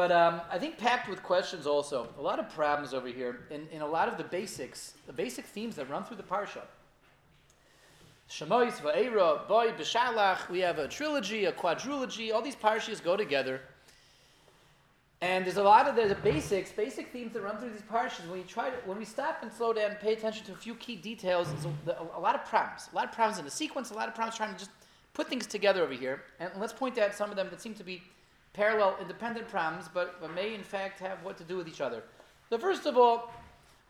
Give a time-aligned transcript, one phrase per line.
[0.00, 2.08] but um, I think packed with questions also.
[2.18, 5.44] A lot of problems over here in, in a lot of the basics, the basic
[5.44, 6.62] themes that run through the parsha.
[8.30, 10.48] Shemois, Va'era, Boy, Beshalach.
[10.48, 12.32] We have a trilogy, a quadrilogy.
[12.32, 13.60] All these parshas go together.
[15.20, 18.26] And there's a lot of the basics, basic themes that run through these parshas.
[18.26, 20.56] When you try to, when we stop and slow down and pay attention to a
[20.56, 22.88] few key details, there's a, a, a lot of problems.
[22.90, 23.90] A lot of problems in the sequence.
[23.90, 24.70] A lot of problems trying to just
[25.12, 26.22] put things together over here.
[26.38, 28.02] And let's point out some of them that seem to be
[28.52, 32.02] parallel, independent problems, but, but may in fact have what to do with each other.
[32.48, 33.32] So first of all,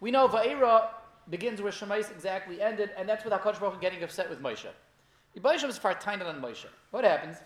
[0.00, 0.88] we know Va'era
[1.30, 4.66] begins where Shemais exactly ended, and that's with HaKadosh Baruch Hu getting upset with Moshe.
[5.38, 6.66] Moshe was fartainet on Moshe.
[6.90, 7.36] What happens?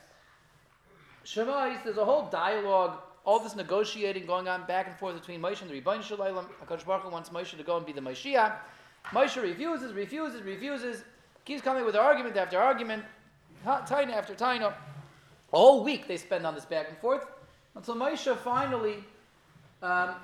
[1.24, 5.62] Shemais, there's a whole dialogue, all this negotiating going on back and forth between Moshe
[5.62, 6.46] and the Ribbono Shel Olam.
[6.66, 8.56] HaKadosh Baruch Hu wants Moshe to go and be the Mashiach.
[9.12, 11.04] Moshe refuses, refuses, refuses,
[11.44, 13.04] keeps coming with argument after argument,
[13.64, 14.74] taina after taina.
[15.54, 17.24] A whole week they spend on this back and forth
[17.76, 18.96] until Moshe finally
[19.82, 20.14] um,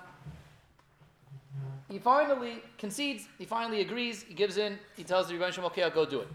[1.90, 5.90] he finally concedes, he finally agrees, he gives in, he tells the Shem, okay, I'll
[5.90, 6.28] go do it.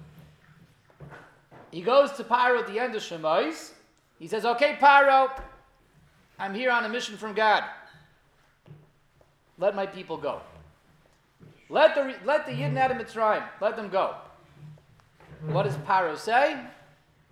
[1.71, 3.71] He goes to Paro at the end of Shemais.
[4.19, 5.31] He says, okay, Paro,
[6.37, 7.63] I'm here on a mission from God.
[9.57, 10.41] Let my people go.
[11.69, 14.15] Let the, let the Yidden out of Mitzrayim, let them go.
[15.47, 16.59] What does Paro say?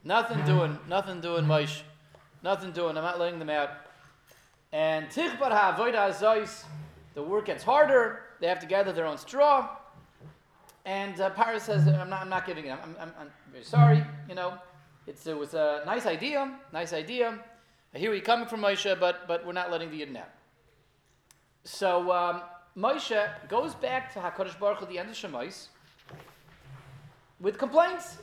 [0.03, 1.81] Nothing doing, nothing doing, Moshe.
[2.43, 3.69] Nothing doing, I'm not letting them out.
[4.73, 6.65] And Tichbar HaAvoida Azois,
[7.13, 8.23] the work gets harder.
[8.41, 9.69] They have to gather their own straw.
[10.85, 12.71] And uh, Paro says, I'm not, I'm not giving it.
[12.71, 14.03] I'm, I'm, I'm very sorry.
[14.27, 14.57] You know,
[15.07, 17.39] it's, it was a nice idea, nice idea.
[17.95, 20.29] I hear you coming from Moshe, but, but we're not letting the Yidden out.
[21.63, 22.41] So um,
[22.75, 25.67] Moshe goes back to HaKadosh Baruch at the end of Shemais
[27.39, 28.17] with complaints.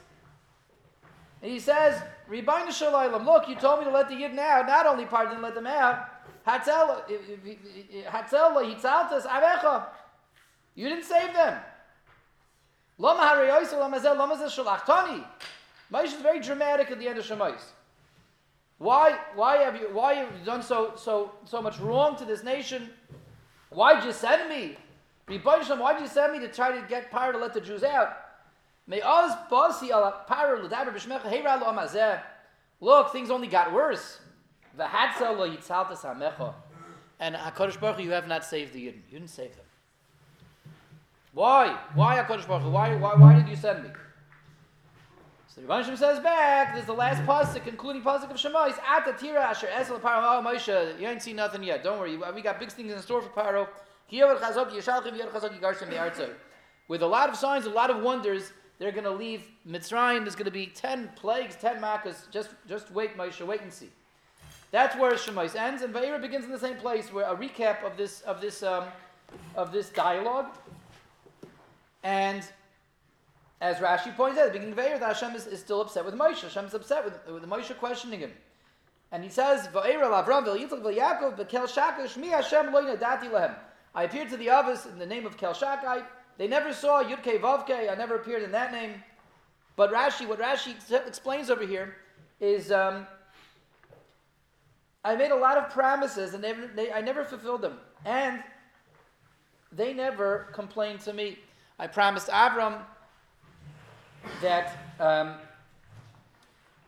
[1.42, 4.66] And he says, Ribbono Shel Olam, look, you told me to let the Yidden out.
[4.66, 6.08] Not only pardon, let them out,
[6.46, 7.02] Hatzel,
[8.06, 9.86] Hitzaltas, Avecha.
[10.74, 11.58] You didn't save them.
[12.98, 15.24] Lama Harayoisa, Lamazel, Lamazel Shalachtani.
[15.92, 17.62] Moshe is very dramatic at the end of Shemais.
[18.78, 22.42] Why, why have you, why have you done so, so, so much wrong to this
[22.42, 22.90] nation?
[23.70, 24.76] Why did you send me?
[25.26, 28.16] Why did you send me to try to get Paro to let the Jews out?
[32.80, 34.18] Look, things only got worse.
[37.20, 39.02] And HaKadosh Baruch Hu, you have not saved the Yidden.
[39.10, 39.64] You didn't save them.
[41.32, 41.78] Why?
[41.94, 42.70] Why HaKadosh Baruch Hu?
[42.70, 43.90] Why, why, why did you send me?
[45.54, 48.66] So the Rebbeinu says back, this is the last pasuk, concluding pasuk of Shema.
[48.66, 50.22] He's at the tira asher esel paro.
[50.22, 51.82] Oh, Moshe, you ain't seen nothing yet.
[51.84, 52.16] Don't worry.
[52.16, 53.68] We got big things in store for Paro.
[56.88, 60.22] With a lot of signs, a lot of wonders, they're going to leave Mitzrayim.
[60.22, 62.28] There's going to be ten plagues, ten makas.
[62.30, 63.46] Just, just wait, Moshe.
[63.46, 63.90] Wait and see.
[64.72, 67.96] That's where Shemais ends, and Va'era begins in the same place, where a recap of
[67.98, 68.84] this of this um,
[69.54, 70.46] of this dialogue.
[72.02, 72.42] And
[73.60, 76.04] as Rashi points out at the beginning of Va'era, that Hashem is, is, still upset
[76.06, 76.40] with Moshe.
[76.40, 78.32] Hashem is upset with, with Moshe questioning him.
[79.12, 83.54] And he says, Vayera Lavram Yitzchak Yaakov Bekel Shakash Mi Hashem Lo Dati Lehem.
[83.94, 86.04] I appeared to the Avos in the name of Kel Shakai.
[86.40, 87.92] They never saw Yudke Vavke.
[87.92, 88.94] I never appeared in that name.
[89.76, 90.74] But Rashi, what Rashi
[91.06, 91.96] explains over here
[92.40, 93.06] is um,
[95.04, 97.76] I made a lot of promises and never, they, I never fulfilled them.
[98.06, 98.42] And
[99.70, 101.38] they never complained to me.
[101.78, 102.78] I promised Avram
[104.40, 105.34] that, um,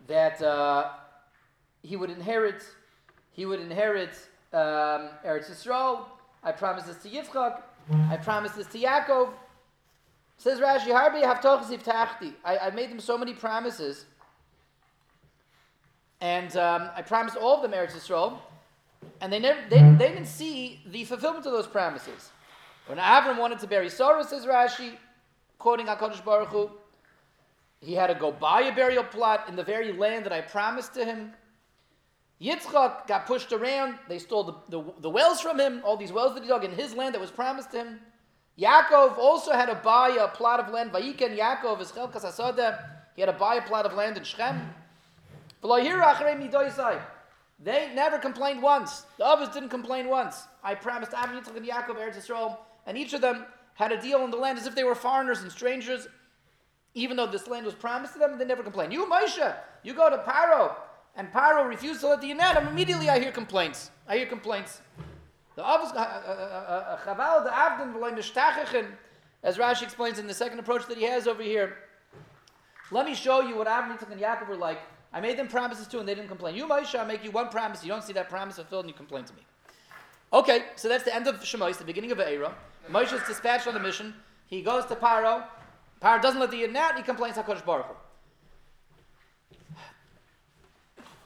[0.07, 0.93] that uh,
[1.83, 2.65] he would inherit,
[3.33, 4.15] he would inherit
[4.55, 6.07] um, Eretz Yisrael.
[6.43, 7.61] I promised this to Yitzchak.
[8.11, 9.31] I promised this to Yaakov.
[10.39, 14.07] Says Rashi, Harbi I, I made them so many promises
[16.23, 18.39] and um, I promised all of them Eretz Yisrael,
[19.21, 22.31] and they never they, they didn't see the fulfillment of those promises.
[22.87, 24.93] When Avram wanted to bury Sarah, says Rashi,
[25.59, 26.71] quoting Hakadosh Baruch Hu,
[27.81, 30.95] he had to go buy a burial plot in the very land that I promised
[30.95, 31.33] to him.
[32.43, 33.99] Yitzchak got pushed around.
[34.09, 36.73] They stole the, the, the, wells from him, all these wells that he dug in
[36.73, 38.01] his land that was promised him.
[38.59, 40.91] Yaakov also had to buy a plot of land.
[40.93, 42.79] Vayiken Yaakov is Chelkas
[43.15, 44.75] He had to buy a plot of land in Shechem.
[47.63, 49.07] They never complained once.
[49.19, 50.43] The others didn't complain once.
[50.65, 52.57] I promised Avram, Yitzchak, and Yaakov, Eretz Yisrael,
[52.87, 55.43] and each of them had a deal in the land as if they were foreigners
[55.43, 56.09] and strangers.
[56.95, 58.93] Even though this land was promised to them, they never complained.
[58.93, 60.75] You, Moshe, you go to Paro,
[61.17, 62.71] and Paro refused to let the Yinanim.
[62.71, 63.91] Immediately I hear complaints.
[64.09, 64.81] I hear complaints.
[65.55, 68.87] The uh, uh, uh, Chaval, the Avdin,
[69.43, 71.77] as Rashi explains in the second approach that he has over here.
[72.91, 74.79] Let me show you what Avram, and Yaakov were like
[75.13, 76.57] I made them promises too, and they didn't complain.
[76.57, 77.83] You, Moshe, I make you one promise.
[77.83, 79.43] You don't see that promise fulfilled, and you complain to me.
[80.33, 82.55] Okay, so that's the end of Shemais, the beginning of Eira.
[82.91, 84.15] Moshe is dispatched on the mission.
[84.47, 85.45] He goes to Paro.
[86.01, 87.95] Paro doesn't let the Yidden he complains to HaKadosh Baruch Hu.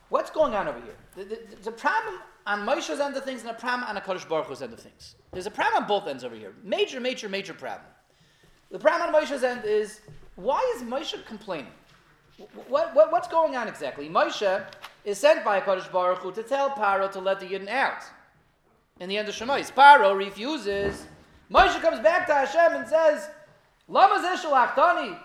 [0.08, 0.96] What's going on over here?
[1.16, 2.16] The, the, the problem
[2.46, 5.16] on Moshe's end of things and a problem on HaKadosh Baruch Hu's end of things.
[5.32, 6.52] There's a problem on both ends over here.
[6.62, 7.88] Major, major, major problem.
[8.70, 10.00] The problem on Moshe's end is,
[10.36, 11.72] why is Moshe complaining?
[12.68, 14.08] What, what, what's going on exactly?
[14.08, 14.64] Moshe
[15.04, 18.02] is sent by HaKadosh Baruch Hu to tell Paro to let the Yidden out.
[19.00, 21.06] In the end of Shemais, Paro refuses.
[21.50, 23.28] Moshe comes back to Hashem and says,
[23.88, 25.18] Lama zeh shalachtani.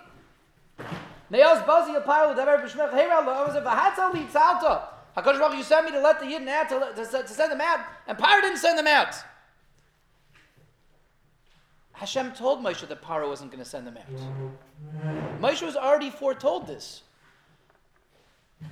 [1.32, 4.84] Me'oz bazi apayel davar b'shmech heira lo oz v'hatza li tzalta.
[5.16, 7.62] HaKadosh Baruch you sent me to let the Yidden out, to, to, to send them
[7.62, 9.16] out, and Paro didn't send them out.
[11.94, 15.42] Hashem told Moshe that Paro wasn't going to send them out.
[15.42, 17.04] Moshe was already foretold this.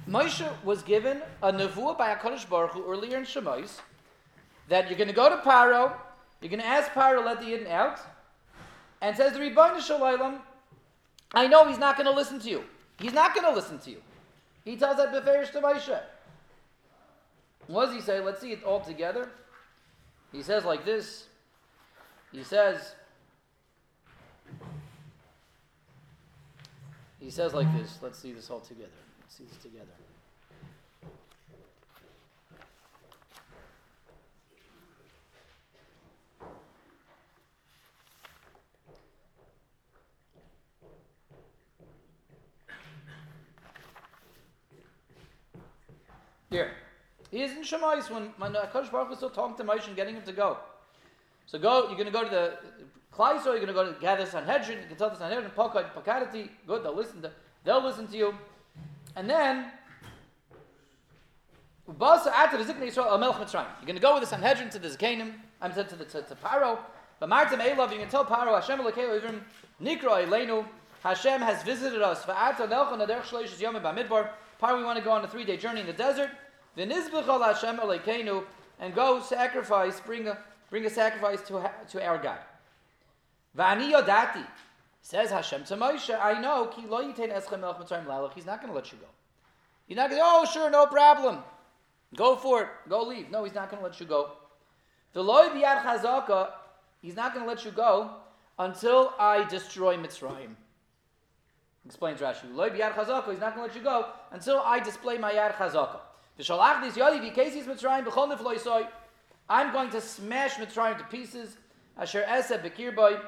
[0.08, 3.80] Moshe was given a nevuah by HaKadosh Baruch Hu earlier in Shemais
[4.68, 5.94] that you're going to go to Paro,
[6.42, 8.00] you're going to ask Paro to let the Yidden out,
[9.02, 10.40] and says the Ribbono Shel Olam,
[11.34, 12.64] I know he's not going to listen to you.
[13.00, 14.02] He's not going to listen to you.
[14.66, 16.00] He tells that Beferish to Moshe.
[17.68, 18.20] What does he say?
[18.20, 19.30] Let's see it all together.
[20.32, 21.28] He says like this.
[22.32, 22.94] He says,
[27.20, 27.98] he says like this.
[28.02, 28.90] Let's see this all together.
[29.22, 29.86] Let's see this together.
[46.50, 46.72] Here.
[47.32, 50.16] He is in Shemais when, when Kodesh Baruch was still talking to Moshe and getting
[50.16, 50.58] him to go.
[51.46, 52.54] So go, you're going to go to the
[53.14, 56.50] Klaiso, you're going to go to gather Sanhedrin, you can tell the Sanhedrin, Pokat, Pokadati,
[56.68, 57.32] good, they'll listen to,
[57.64, 58.36] they'll listen to you.
[59.16, 59.72] And then.
[61.88, 66.22] You're going to go with the Sanhedrin to the Zikanim, I'm said to the to,
[66.22, 66.78] to Paro.
[67.20, 69.42] But Martim Elav, you can tell Paro, Hashem Elokei Ivrim,
[69.82, 70.66] Nikra Elenu,
[71.04, 72.24] Hashem has visited us.
[72.26, 74.28] Paro,
[74.78, 76.30] we want to go on a three day journey in the desert.
[76.80, 78.46] V'nizbechol Hashem Elokeinu,
[78.80, 80.38] and go sacrifice, bring a,
[80.70, 82.40] bring a sacrifice to, to our God.
[83.58, 84.46] V'ani yodati,
[85.02, 88.72] says Hashem to Moshe, I know, ki lo eschem melch mitzrayim lalach, he's not going
[88.72, 89.08] to let you go.
[89.88, 91.40] You're not going to oh, sure, no problem.
[92.16, 92.68] Go for it.
[92.88, 93.30] Go leave.
[93.30, 94.32] No, he's not going to let you go.
[95.14, 96.52] V'loi biyad chazaka,
[97.02, 98.12] he's not going to let you go
[98.58, 100.56] until I destroy Mitzrayim.
[101.86, 102.54] Explains Rashi.
[102.54, 105.56] Loi biyad chazaka, he's not going to let you go until I display my yad
[105.56, 106.00] chazaka.
[109.52, 111.58] I'm going to smash Mitzrayim to pieces.
[111.98, 113.20] Asher Esed Bekirboy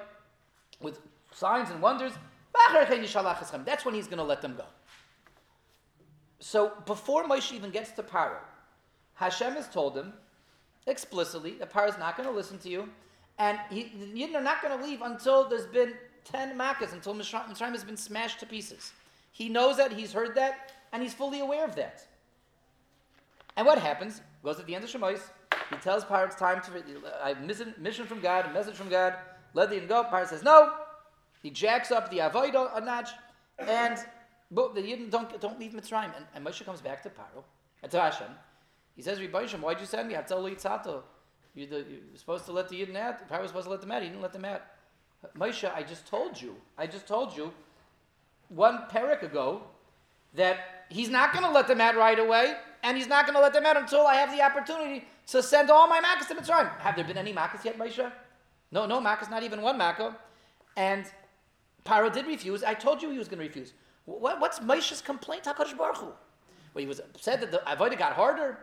[0.79, 0.99] with
[1.33, 2.13] signs and wonders.
[2.73, 4.65] That's when he's going to let them go.
[6.39, 8.37] So before Moshe even gets to Paro,
[9.15, 10.13] Hashem has told him
[10.87, 12.89] explicitly that Paro is not going to listen to you,
[13.37, 15.93] and you're not going to leave until there's been
[16.23, 18.91] ten makkahs, until Mitzrayim has been smashed to pieces.
[19.31, 22.05] He knows that, he's heard that, and he's fully aware of that.
[23.57, 24.21] And what happens?
[24.43, 25.21] Goes at the end of Shemais.
[25.69, 26.71] He tells Paro it's time to.
[26.71, 29.15] Uh, I have mission, mission from God, a message from God.
[29.53, 30.03] Let the go.
[30.03, 30.73] Paro says no.
[31.43, 33.09] He jacks up the avodah a notch,
[33.59, 33.97] and
[34.49, 36.15] but the Yidden don't don't leave Mitzrayim.
[36.15, 37.43] And, and Moshe comes back to Paro
[37.83, 38.27] and to Hashem.
[38.95, 40.15] He says, "Rebbeinu, why'd you send me?
[40.15, 41.03] Hatzel Yitzato.
[41.53, 41.83] You you're
[42.15, 43.27] supposed to let the Yidden out.
[43.29, 44.01] Paro was supposed to let them out.
[44.01, 44.61] He didn't let them out.
[45.37, 46.55] Moshe, I just told you.
[46.77, 47.53] I just told you
[48.49, 49.61] one parak ago
[50.33, 53.41] that he's not going to let them out right away and he's not going to
[53.41, 56.77] let them out until I have the opportunity to send all my makkahs to Mitzrayim.
[56.79, 58.11] Have there been any makkahs yet, Moshe?
[58.71, 60.15] No, no makkahs, not even one makkah.
[60.75, 61.05] And
[61.85, 62.63] Paro did refuse.
[62.63, 63.73] I told you he was going to refuse.
[64.05, 66.05] What, what's Moshe's complaint HaKadosh Baruch Hu?
[66.73, 68.59] Well, he was upset that the avodah got harder.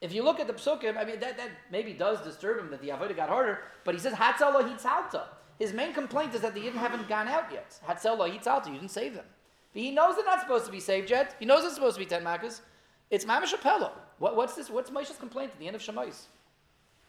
[0.00, 2.80] If you look at the psukim, I mean, that, that maybe does disturb him that
[2.80, 5.24] the avodah got harder, but he says, Hatzalo hitzalta.
[5.58, 7.78] His main complaint is that they didn't haven't gone out yet.
[7.86, 9.24] Hatzalo hitzalta, you didn't save them.
[9.78, 11.36] He knows they're not supposed to be saved yet.
[11.38, 12.62] He knows it's supposed to be ten makas.
[13.10, 13.54] It's mamash
[14.18, 14.68] What, what's this?
[14.68, 16.22] What's Moshe's complaint at the end of Shemais?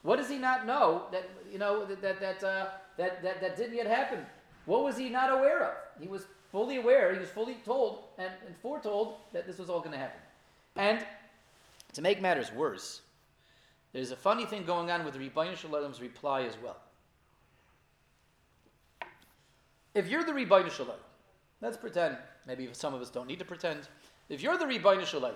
[0.04, 3.58] What does he not know that you know that that that, uh, that that that
[3.58, 4.24] didn't yet happen?
[4.68, 5.74] What was he not aware of?
[6.00, 7.12] He was fully aware.
[7.12, 10.22] He was fully told and, and foretold that this was all going to happen.
[10.76, 11.04] And
[11.94, 13.02] to make matters worse,
[13.94, 16.78] there's a funny thing going on with Ribbono Shel Olam's reply as well.
[19.96, 21.04] If you're the Ribbono Shel Olam,
[21.62, 22.16] let's pretend
[22.48, 23.88] Maybe some of us don't need to pretend.
[24.30, 25.34] If you're the Ribbono Shel Olam,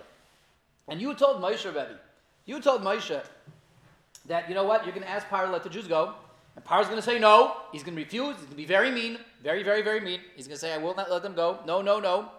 [0.87, 1.99] and you told Moshe Rebbe,
[2.45, 3.23] you told Moshe
[4.27, 6.13] that, you know what, you're going to ask Paro to let the Jews go,
[6.55, 8.91] and Paro's going to say no, he's going to refuse, he's going to be very
[8.91, 10.19] mean, very, very, very mean.
[10.35, 11.59] He's going to say, I will not let them go.
[11.65, 12.29] No, no, no.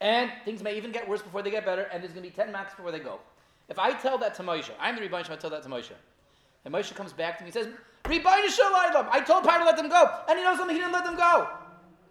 [0.00, 2.34] And things may even get worse before they get better, and there's going to be
[2.34, 3.18] 10 max before they go.
[3.68, 5.92] If I tell that to Moshe, I'm the Rebbeinu I tell that to Moshe.
[6.64, 7.68] And Moshe comes back to me and says,
[8.04, 10.10] Ribbono Shel Olam, I told Paro to let them go.
[10.28, 11.48] And he knows something, he didn't let them go.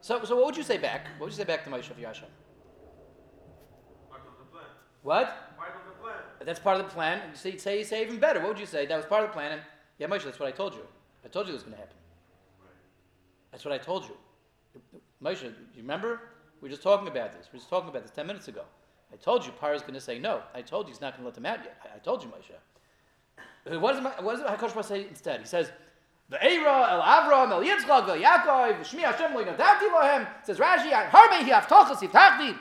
[0.02, 1.06] So, so what would you say back?
[1.18, 2.28] What would you say back to Moshe if you Hashem?
[5.04, 5.38] What?
[6.44, 7.22] That's part of the plan.
[7.30, 8.40] You say, say, say even better.
[8.40, 8.86] What would you say?
[8.88, 9.54] That was part of the plan.
[9.54, 9.62] And
[10.00, 10.82] yeah, Moshe, that's what I told you.
[11.24, 11.96] I told you it was going to happen.
[13.52, 14.18] That's what I told you.
[15.24, 16.22] Moshe, you remember?
[16.62, 17.48] We were just talking about this.
[17.52, 18.64] We were just talking about this 10 minutes ago.
[19.14, 20.42] I told you Paro is going to say no.
[20.56, 21.78] I told you he's not going to let them out yet.
[21.84, 23.80] I, I told you, Moshe.
[23.80, 25.42] What does, what does Baruch say instead?
[25.42, 25.72] He says,
[26.32, 30.90] "The Eira el Avram el Yitzchak el Yaakov Shmi Hashem lo yinadavti lohem." Says Rashi,
[30.90, 32.58] "Harbe hi avtochas yiftachti."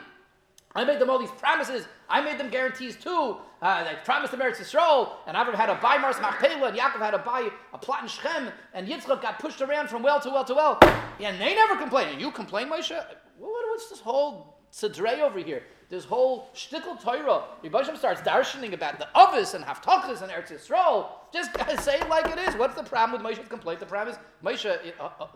[0.75, 1.87] I made them all these promises.
[2.09, 3.37] I made them guarantees too.
[3.61, 6.99] Uh, I promised them Eretz Yisrael, and Avram had to buy Me'aras Machpelah, and Yaakov
[6.99, 10.29] had to buy a plot in Shechem, and Yitzchak got pushed around from well to
[10.29, 10.77] well to well.
[11.21, 12.11] And they never complained.
[12.11, 12.97] And you complain, Moshe?
[13.37, 15.63] What, what's this whole tzedrei over here?
[15.91, 17.43] This whole shtickle Torah.
[17.61, 21.07] Rebbeinu starts darshaning about the Avis and Haftachas and Eretz Yisrael.
[21.33, 21.51] Just
[21.83, 22.55] say it like it is.
[22.55, 23.81] What's the problem with Moshe's complaint?
[23.81, 24.65] The problem is, Moshe,
[24.97, 25.27] uh, uh,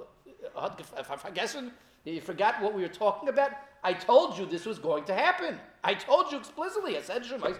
[0.55, 0.69] uh,
[1.25, 1.71] I'm guessing
[2.05, 3.51] you forgot what we were talking about?
[3.83, 5.59] I told you this was going to happen.
[5.83, 6.97] I told you explicitly.
[6.97, 7.59] I said Shemais.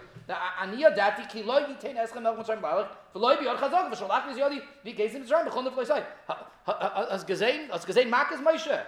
[8.40, 8.82] Moshe?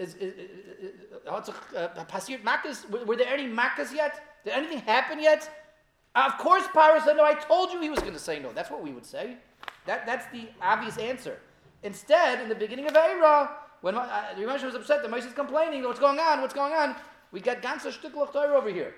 [0.00, 1.54] Is, sich
[2.08, 2.86] passiert Makkah's?
[2.88, 4.22] Were there any Makkah's yet?
[4.44, 5.50] Did anything happen yet?
[6.14, 7.24] Of course, Paro said no.
[7.24, 8.50] I told you he was going to say no.
[8.52, 9.36] That's what we would say.
[9.84, 11.38] That, that's the obvious answer.
[11.82, 13.50] Instead, in the beginning of Eira,
[13.82, 16.40] when uh, the Rebbe was upset the Moshe is complaining, what's going on?
[16.40, 16.96] What's going on?
[17.30, 18.94] We got ganze Stück Torah over here.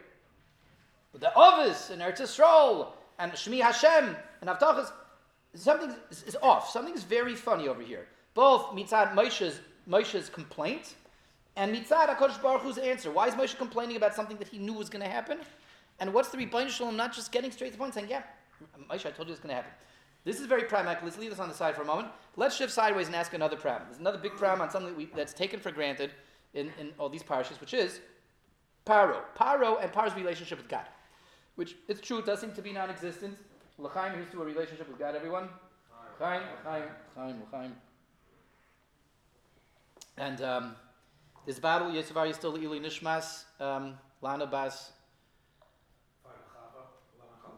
[1.11, 4.93] But the Ovis and Eretz Yisrael and Shmi Hashem and Avtachas,
[5.55, 6.71] something is off.
[6.71, 8.07] Something's very funny over here.
[8.35, 10.95] Both mitzad Moshe's, Moshe's complaint
[11.57, 13.11] and mitzad HaKadosh Baruch Hu's answer.
[13.11, 15.39] Why is Moshe complaining about something that he knew was going to happen?
[16.01, 18.23] And what's the Ribbono Shel Olam not just getting straight to the point, saying, yeah,
[18.91, 19.73] Moshe, I told you it's going to happen.
[20.25, 21.03] This is very pragmatic.
[21.03, 22.09] Let's leave this on the side for a moment.
[22.37, 23.89] Let's shift sideways and ask another problem.
[23.89, 26.13] There's another big problem on something that we, that's taken for granted
[26.55, 28.01] in, in all these parashas, which is
[28.87, 29.21] Paro.
[29.37, 30.87] Paro and Paro's relationship with God.
[31.57, 33.37] Which, it's true, does seem to be non existent.
[33.79, 35.49] L'chaim, here's to a relationship with God, everyone.
[36.19, 36.85] L'chaim, l'chaim,
[37.17, 37.73] l'chaim, l'chaim.
[40.17, 40.77] And um,
[41.47, 44.93] this battle, Yesavar Yistil Ili Nishmas, um, Lana Bas.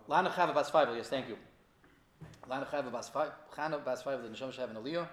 [0.07, 1.37] Lana Chava Bas Faivel, yes, thank you.
[2.49, 5.09] Lana Chava Bas Faivel, Chana Bas Faivel, the Nisham Shav and Aliyah.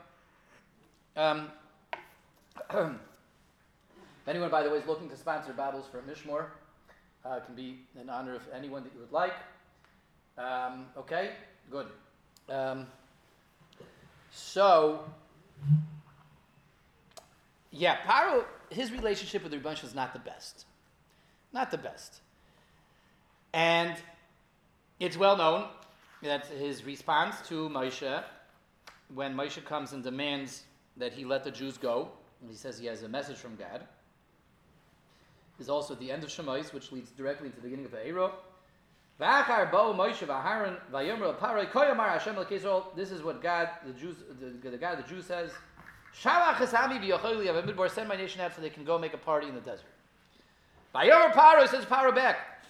[1.15, 1.51] Um,
[4.27, 6.47] anyone, by the way, is looking to sponsor battles for Mishmor,
[7.25, 9.33] uh, can be in honor of anyone that you would like.
[10.37, 11.31] Um, okay,
[11.69, 11.87] good.
[12.49, 12.87] Um,
[14.31, 15.05] so,
[17.71, 20.65] yeah, Paro, his relationship with Rebbeinu is not the best.
[21.53, 22.21] Not the best.
[23.53, 23.95] And
[24.99, 25.67] it's well known
[26.21, 28.23] that his response to Moshe,
[29.13, 30.63] when Moshe comes and demands
[30.97, 32.09] that he let the Jews go,
[32.47, 33.83] he says he has a message from God,
[35.59, 37.97] is also at the end of Shemais, which leads directly to the beginning of the
[37.97, 38.31] Eiro.
[42.95, 45.51] This is what God, the Jews, the, the God, the Jews says.
[46.13, 49.85] Send my nation out so they can go make a party in the desert.
[50.93, 52.65] Vayomer Paro says Paro back.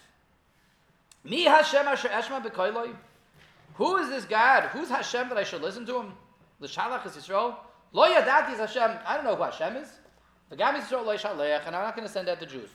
[1.23, 2.93] Mi Hashem asher eshma b'koiloi.
[3.75, 4.63] Who is this God?
[4.69, 6.13] Who's Hashem that I should listen to him?
[6.59, 7.55] The L'shalach is Yisrael.
[7.93, 8.99] Lo yadati is Hashem.
[9.05, 9.89] I don't know who Hashem is.
[10.49, 12.69] The Gam Yisrael lo and I'm not going to send out the Jews.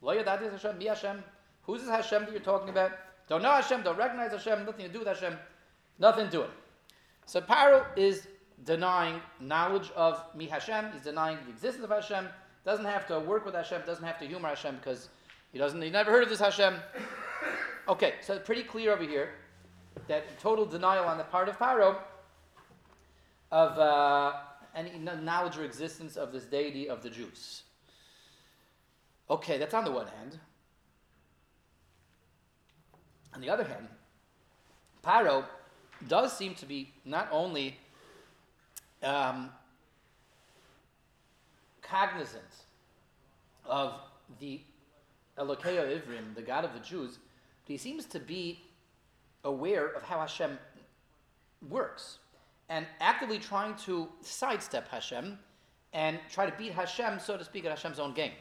[0.00, 0.78] Lo yadati is Hashem.
[0.78, 1.22] Mi Hashem.
[1.64, 2.92] Who's this Hashem that you're talking about?
[3.28, 3.82] Don't know Hashem.
[3.82, 4.64] Don't recognize Hashem.
[4.64, 5.36] Nothing to do with Hashem.
[5.98, 6.50] Nothing to it.
[7.26, 8.26] So Paro is
[8.64, 10.86] denying knowledge of Mi Hashem.
[10.92, 12.28] He's denying the existence of Hashem.
[12.64, 13.82] Doesn't have to work with Hashem.
[13.86, 15.08] Doesn't have to humor Hashem because
[15.52, 15.80] he doesn't.
[15.82, 16.76] He never heard of this Hashem.
[17.88, 19.34] Okay, so pretty clear over here
[20.06, 21.96] that total denial on the part of Paro
[23.50, 24.32] of uh,
[24.74, 27.64] any knowledge or existence of this deity of the Jews.
[29.28, 30.38] Okay, that's on the one hand.
[33.34, 33.88] On the other hand,
[35.02, 35.44] Paro
[36.06, 37.78] does seem to be not only
[39.02, 39.50] um,
[41.82, 42.42] cognizant
[43.66, 43.94] of
[44.40, 44.60] the
[45.38, 47.18] Elokeo Ivrim, the God of the Jews,
[47.64, 48.62] but he seems to be
[49.44, 50.58] aware of how Hashem
[51.68, 52.18] works
[52.68, 55.38] and actively trying to sidestep Hashem
[55.92, 58.32] and try to beat Hashem, so to speak, at Hashem's own game.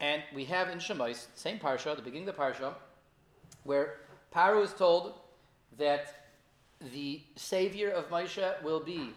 [0.00, 2.74] And we have in Shemais, same parsha, the beginning of the parsha,
[3.64, 3.94] where
[4.34, 5.14] Paro is told
[5.78, 6.26] that
[6.92, 9.10] the savior of Moshe will be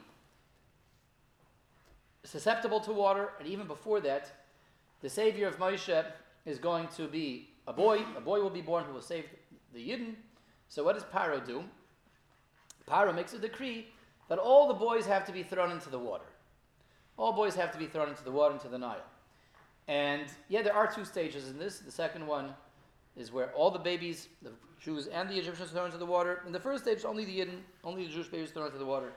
[2.23, 4.31] susceptible to water, and even before that,
[5.01, 6.05] the savior of Moshe
[6.45, 8.03] is going to be a boy.
[8.17, 9.25] A boy will be born who will save
[9.73, 10.15] the Yidden.
[10.67, 11.63] So what does Paro do?
[12.87, 13.87] Paro makes a decree
[14.27, 16.25] that all the boys have to be thrown into the water.
[17.17, 19.03] All boys have to be thrown into the water, into the Nile.
[19.87, 21.79] And yeah, there are two stages in this.
[21.79, 22.53] The second one
[23.17, 26.43] is where all the babies, the Jews and the Egyptians, thrown into the water.
[26.45, 29.11] In the first stage, only the Yidden, only the Jewish babies thrown into the water.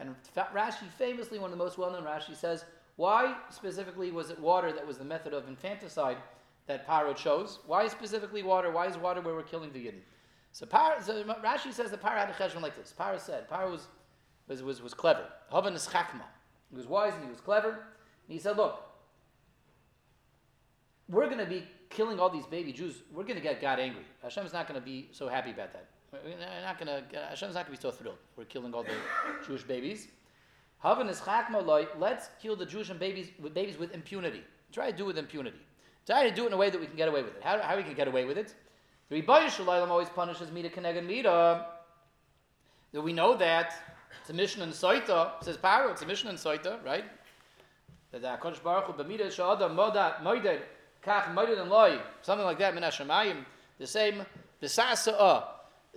[0.00, 2.64] And Rashi, famously, one of the most well-known Rashi says,
[2.96, 6.18] why specifically was it water that was the method of infanticide
[6.66, 7.60] that Paro chose?
[7.66, 8.70] Why specifically water?
[8.70, 10.00] Why is water where we're killing the Yidden?
[10.52, 12.94] So, Paro, so Rashi says that Paro had a cheshbon like this.
[12.98, 13.86] Paro said, Paro was,
[14.46, 15.24] was, was, was clever.
[15.52, 16.24] Havan is chakma.
[16.70, 17.70] He was wise and he was clever.
[17.70, 17.78] And
[18.28, 18.84] he said, look,
[21.08, 23.02] we're going to be killing all these baby Jews.
[23.12, 24.04] We're going to get God angry.
[24.22, 25.88] Hashem's not going to be so happy about that.
[26.12, 26.20] We're
[26.62, 28.16] not going to, uh, Hashem's not to be so thrilled.
[28.36, 28.96] We're killing all the
[29.46, 30.08] Jewish babies.
[30.82, 31.20] Havan is
[31.98, 34.42] Let's kill the Jewish babies with babies with impunity.
[34.72, 35.58] Try to do it with impunity.
[36.06, 37.42] Try to do it in a way that we can get away with it.
[37.42, 38.54] How, how we can get away with it?
[39.10, 41.66] The Ribbono Shel Olam always punishes Mida Keneged Mida.
[42.92, 43.74] That we know that
[44.20, 45.42] it's a mission in Soita.
[45.42, 47.04] Says Paro, it's a mission in Soita, right?
[48.12, 50.60] That the Hakadosh Baruch Hu b'mida she'adam modat moided
[51.04, 52.74] kach moided and loy something like that.
[53.78, 54.22] The same
[54.60, 55.44] the sasa'ah,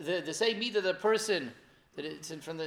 [0.02, 1.52] the the same mida the person
[1.96, 2.66] that it's in from the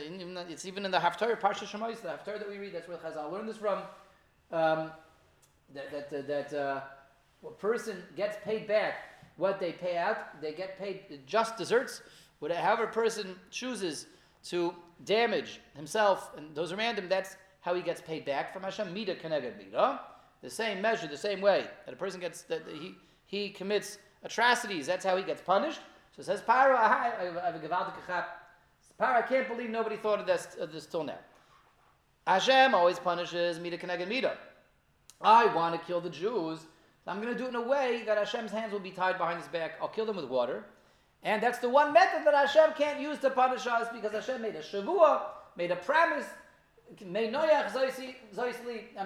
[0.49, 2.75] it's even in the Haftarah Parsha Shemais the Haftarah that we read.
[2.75, 3.79] That's where Chazal learned this from.
[4.53, 4.91] Um,
[5.75, 6.81] that that that, that uh,
[7.47, 8.95] a person gets paid back
[9.37, 10.41] what they pay out.
[10.41, 12.03] They get paid just desserts.
[12.39, 14.07] Whatever person chooses
[14.45, 14.75] to
[15.05, 18.93] damage himself and those around him, that's how he gets paid back from Hashem.
[18.93, 20.01] Mida keneged mida.
[20.43, 22.95] The same measure, the same way that a person gets that he
[23.27, 24.87] he commits atrocities.
[24.87, 25.81] That's how he gets punished.
[26.15, 26.77] So it says Paro,
[29.01, 31.19] I can't believe nobody thought of this, of this till now.
[32.27, 34.39] Hashem always punishes mida keneged mida.
[35.21, 36.61] I want to kill the Jews.
[37.07, 39.39] I'm going to do it in a way that Hashem's hands will be tied behind
[39.39, 39.73] his back.
[39.81, 40.65] I'll kill them with water.
[41.23, 44.55] And that's the one method that Hashem can't use to punish us because Hashem made
[44.55, 45.23] a shavua,
[45.57, 46.27] made a promise.
[47.01, 47.13] I'm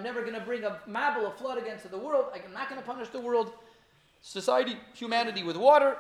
[0.03, 2.27] never going to bring a mabel, a flood against the world.
[2.35, 3.53] I'm not going to punish the world,
[4.21, 5.97] society, humanity with water.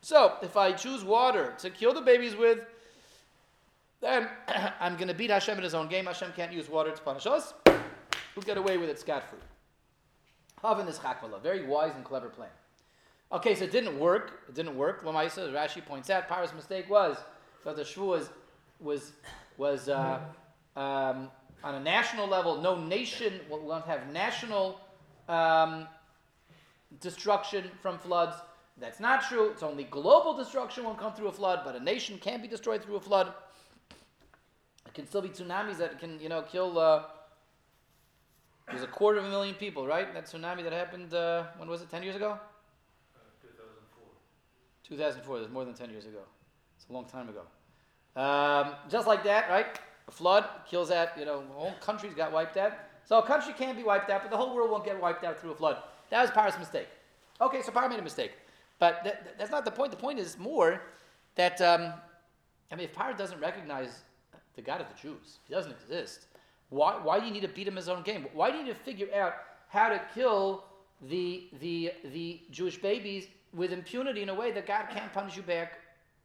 [0.00, 2.60] So if I choose water to kill the babies with,
[4.00, 4.28] then
[4.80, 6.06] I'm going to beat Hashem in his own game.
[6.06, 7.54] Hashem can't use water to punish us.
[7.66, 9.38] We'll get away with it scot free.
[10.62, 12.50] Havin is chakmala, very wise and clever plan.
[13.32, 14.42] Okay, so it didn't work.
[14.48, 15.04] It didn't work.
[15.04, 17.16] Lamaisa, Rashi points out, Paro's mistake was
[17.64, 18.30] that the shvu was
[18.78, 19.12] was
[19.58, 20.20] was uh,
[20.76, 21.30] um,
[21.64, 22.60] on a national level.
[22.60, 24.80] No nation will not have national
[25.28, 25.88] um,
[27.00, 28.36] destruction from floods.
[28.78, 29.50] That's not true.
[29.50, 32.82] It's only global destruction won't come through a flood, but a nation can be destroyed
[32.82, 33.32] through a flood.
[34.86, 36.78] It can still be tsunamis that can, you know, kill.
[36.78, 37.04] Uh,
[38.68, 40.12] there's a quarter of a million people, right?
[40.12, 41.14] That tsunami that happened.
[41.14, 41.90] Uh, when was it?
[41.90, 42.38] Ten years ago.
[43.42, 44.04] 2004,
[44.84, 46.20] 2004, that's more than 10 years ago.
[46.76, 47.42] It's a long time ago.
[48.20, 49.78] Um, just like that, right?
[50.08, 52.72] A flood kills that, you know, whole countries got wiped out.
[53.04, 55.40] So a country can be wiped out, but the whole world won't get wiped out
[55.40, 55.78] through a flood.
[56.10, 56.88] That was Paro's mistake.
[57.40, 58.32] Okay, so Paro made a mistake.
[58.78, 59.90] But that, that's not the point.
[59.90, 60.82] The point is more
[61.34, 61.92] that, um,
[62.70, 64.02] I mean, if Paro doesn't recognize
[64.54, 66.26] the God of the Jews, he doesn't exist,
[66.68, 68.26] why, why do you need to beat him his own game?
[68.32, 69.34] Why do you need to figure out
[69.68, 70.64] how to kill
[71.08, 75.42] the, the, the Jewish babies with impunity in a way that God can't punish you
[75.42, 75.78] back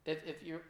[0.04, 0.62] if, if you're,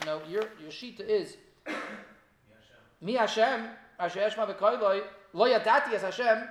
[0.00, 1.36] you know, your, your shita is
[3.00, 5.02] Mi Hashem, Asher Eshma V'koiloi,
[5.32, 6.44] Lo Yadati as Hashem,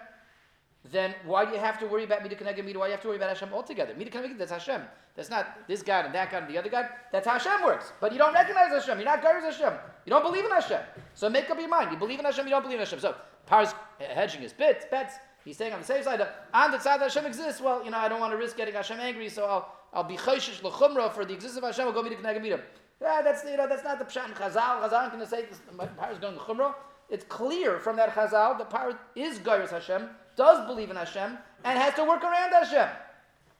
[0.92, 2.80] then why do you have to worry about Mida Keneged Mida?
[2.80, 3.94] Why do you have to worry about Hashem altogether?
[3.96, 4.82] Mida Keneged that's Hashem.
[5.16, 6.88] That's not this God and that God and the other God.
[7.12, 7.92] That's how Hashem works.
[8.00, 8.98] But you don't recognize Hashem.
[8.98, 9.74] You're not Gairis Hashem.
[10.06, 10.80] You don't believe in Hashem.
[11.14, 11.92] So make up your mind.
[11.92, 13.00] You believe in Hashem, you don't believe in Hashem.
[13.00, 13.16] So
[13.46, 15.16] Paro's hedging his bits, bets.
[15.44, 17.98] He's saying on the safe side, on the side that Hashem exists, well, you know,
[17.98, 21.26] I don't want to risk getting Hashem angry, so I'll, I'll be chayshish l'chumra for
[21.26, 22.62] the existence of Hashem, I'll go meet a knegamidim.
[23.02, 24.82] Yeah, that's, you know, that's not the pshat Chazal.
[24.82, 25.62] Chazal is going to say this,
[25.98, 26.76] Par is going to chumra.
[27.10, 31.78] It's clear from that Chazal that Par is Gairis Hashem, does believe in Hashem, and
[31.78, 32.88] has to work around Hashem.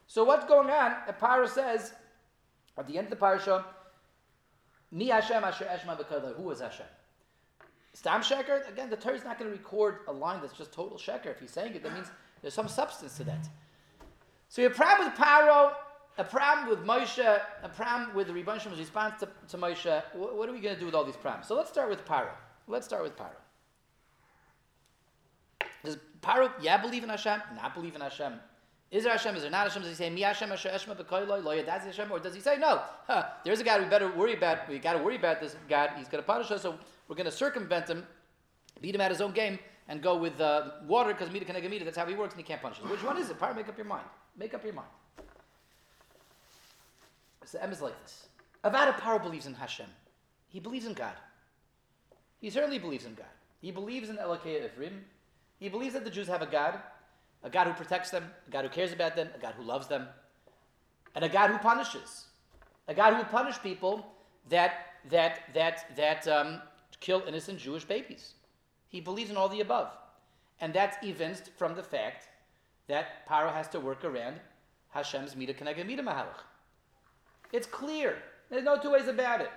[0.06, 0.96] So what's going on?
[1.20, 1.92] Par says,
[2.78, 3.66] at the end of the parasha,
[4.90, 6.86] Mi Hashem Asher Eshma Who is Hashem?
[7.92, 10.96] Stam Sheker, again, the Torah is not going to record a line that's just total
[10.96, 11.26] Sheker.
[11.26, 12.06] If he's saying it, that means
[12.40, 13.46] there's some substance to that.
[14.48, 15.72] So you have a problem with Paro,
[16.16, 20.02] a problem with Moshe, a problem with the Rebbeinu response to, to Moshe.
[20.14, 21.46] What, what are we going to do with all these problems?
[21.46, 22.30] So let's start with Paro.
[22.66, 23.36] Let's start with Paro.
[26.22, 28.34] Paro, yeah, believe in Hashem, not believe in Hashem?
[28.90, 29.36] Is there Hashem?
[29.36, 29.82] Is there not Hashem?
[29.82, 32.10] Does he say, Mi Hashem, Asher Eshma, B'koiloi, Lo Yadazi Hashem?
[32.10, 34.94] Or does he say, no, huh, there's a God we better worry about, we got
[34.94, 37.88] to worry about this God, he's going to punish us, so we're going to circumvent
[37.88, 38.04] him,
[38.80, 41.84] beat him at his own game, and go with uh, water because Mida Kenega Mida,
[41.84, 42.88] that's how he works and he can't punish us.
[42.88, 43.38] Which one is it?
[43.38, 44.06] Power, make up your mind.
[44.36, 44.88] Make up your mind.
[47.44, 48.28] So M is like this.
[48.64, 49.86] Avada Paro believes in Hashem.
[50.48, 51.14] He believes in God.
[52.40, 53.26] He certainly believes in God.
[53.60, 55.00] He believes in Elokei Ivrim.
[55.60, 56.80] He believes that the Jews have a God,
[57.44, 59.86] a God who protects them, a God who cares about them, a God who loves
[59.86, 60.08] them,
[61.14, 62.26] and a God who punishes.
[62.88, 64.04] A God who will punish people
[64.48, 64.72] that
[65.10, 66.60] that that that um,
[66.98, 68.34] kill innocent Jewish babies.
[68.88, 69.90] He believes in all the above,
[70.60, 72.28] and that's evinced from the fact
[72.88, 74.40] that Paro has to work around
[74.88, 76.42] Hashem's Mida Keneged Mida Mahalach.
[77.52, 78.16] It's clear.
[78.50, 79.50] There's no two ways about it.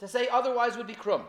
[0.00, 1.22] To say otherwise would be krum.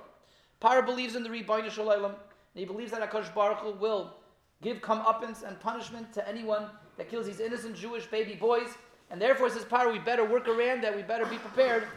[0.62, 2.16] Paro believes in the Ribbono Shel Olam,
[2.54, 4.14] and he believes that Hakadosh Baruch Hu will
[4.62, 8.70] give comeuppance and punishment to anyone that kills these innocent Jewish baby boys,
[9.10, 10.96] and therefore says Paro, we better work around that.
[10.96, 11.88] We better be prepared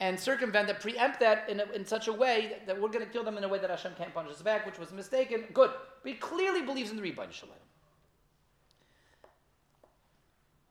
[0.00, 3.04] and circumvent that, preempt that in, a, in such a way that, that we're going
[3.04, 5.44] to kill them in a way that Hashem can't punish us back, which was mistaken.
[5.52, 5.70] Good.
[6.02, 7.64] But he clearly believes in the Ribbono Shel Olam.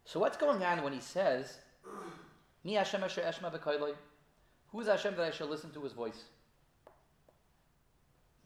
[0.05, 1.57] So what's going on when he says,
[2.63, 3.95] Mi Hashem asher eshma?
[4.71, 6.23] Who is Hashem that I shall listen to his voice?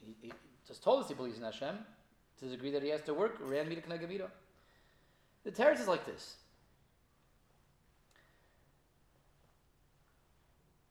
[0.05, 0.31] He, he
[0.67, 1.77] just told us he believes in Hashem
[2.39, 3.37] to the degree that he has to work.
[3.39, 4.29] Ran mita
[5.43, 6.35] The teretz is like this.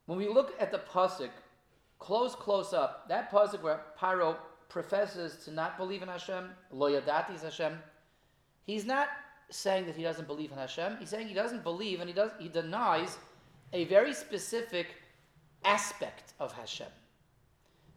[0.06, 1.30] When we look at the pasuk,
[1.98, 4.36] close, close up, that pasuk where Paro
[4.68, 7.78] professes to not believe in Hashem, lo yadati Hashem,
[8.64, 9.08] he's not
[9.50, 10.96] saying that he doesn't believe in Hashem.
[10.98, 13.18] He's saying he doesn't believe and he does he denies
[13.72, 14.88] a very specific
[15.64, 16.88] aspect of Hashem.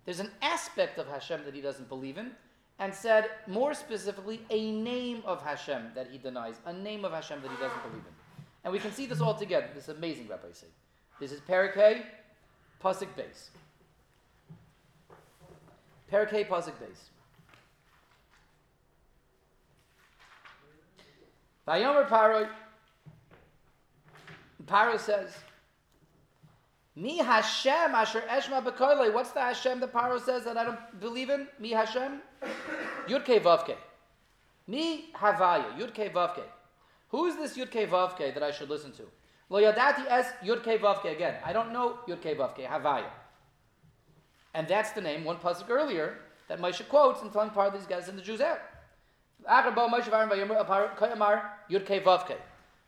[0.09, 2.31] There's an aspect of Hashem that he doesn't believe in,
[2.79, 7.43] and said more specifically a name of Hashem that he denies, a name of Hashem
[7.43, 8.43] that he doesn't believe in.
[8.63, 9.67] And we can see this all together.
[9.75, 10.65] This amazing Rabbi say.
[11.19, 12.01] This is Parakeh,
[12.83, 13.51] Pasuk base.
[16.11, 17.11] Parakeh, Pasuk base.
[21.67, 22.49] Vayomer Paro,
[24.65, 25.35] Paro says,
[26.95, 29.13] Mi Hashem Asher Eshma Bekoile.
[29.13, 31.47] What's the Hashem that Paro says that I don't believe in?
[31.59, 32.21] Mi Hashem?
[33.07, 33.75] Yudke Vavke.
[34.67, 35.77] Mi Havaya.
[35.77, 36.43] Yudke Vavke.
[37.09, 39.03] Who is this Yudke Vavke that I should listen to?
[39.49, 41.11] Lo Yadati Es Yudke Vavke.
[41.11, 42.67] Again, I don't know Yudke Vavke.
[42.67, 43.09] Havaya.
[44.53, 47.87] And that's the name, one pasuk earlier, that Moshe quotes in telling part of these
[47.87, 48.59] guys and the Jews out.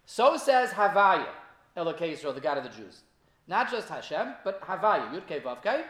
[0.05, 1.27] So says Havaya,
[1.77, 3.03] Elokei Israel, the God of the Jews.
[3.51, 5.83] Not just Hashem, but Havaya, Yudke Vavke.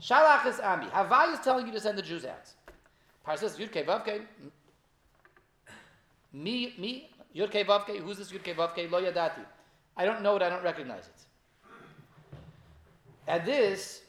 [0.00, 0.86] Shalach is Ami.
[0.86, 2.48] Havaya is telling you to send the Jews out.
[3.24, 4.20] Par says Yudke Vavke.
[6.32, 7.98] Me, me, Yudke Vavke.
[7.98, 8.88] Who's this Yudke Vavke?
[8.88, 9.44] Lo Yadati.
[9.96, 11.68] I don't know it, I don't recognize it.
[13.26, 14.02] And this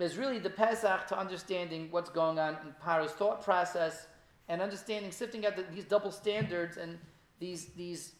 [0.00, 4.08] is really the Pesach to understanding what's going on in Paro's thought process
[4.48, 6.98] and understanding, sifting out the, these double standards and
[7.38, 8.14] these these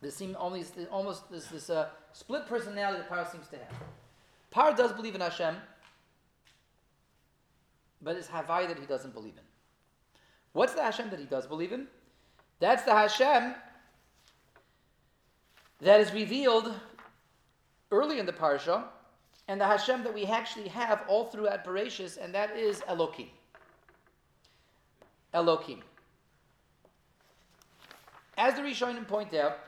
[0.00, 3.74] there seem almost almost this this uh, split personality that Paro seems to have.
[4.54, 5.56] Paro does believe in Hashem,
[8.02, 9.44] but it's Havai that he doesn't believe in.
[10.52, 11.86] What's the Hashem that he does believe in?
[12.60, 13.54] That's the Hashem
[15.80, 16.72] that is revealed
[17.90, 18.84] early in the parsha,
[19.48, 23.28] and the Hashem that we actually have all throughout Bereshis, and that is Elohim.
[25.32, 25.82] Elohim.
[28.38, 29.58] As the Rishonim point out,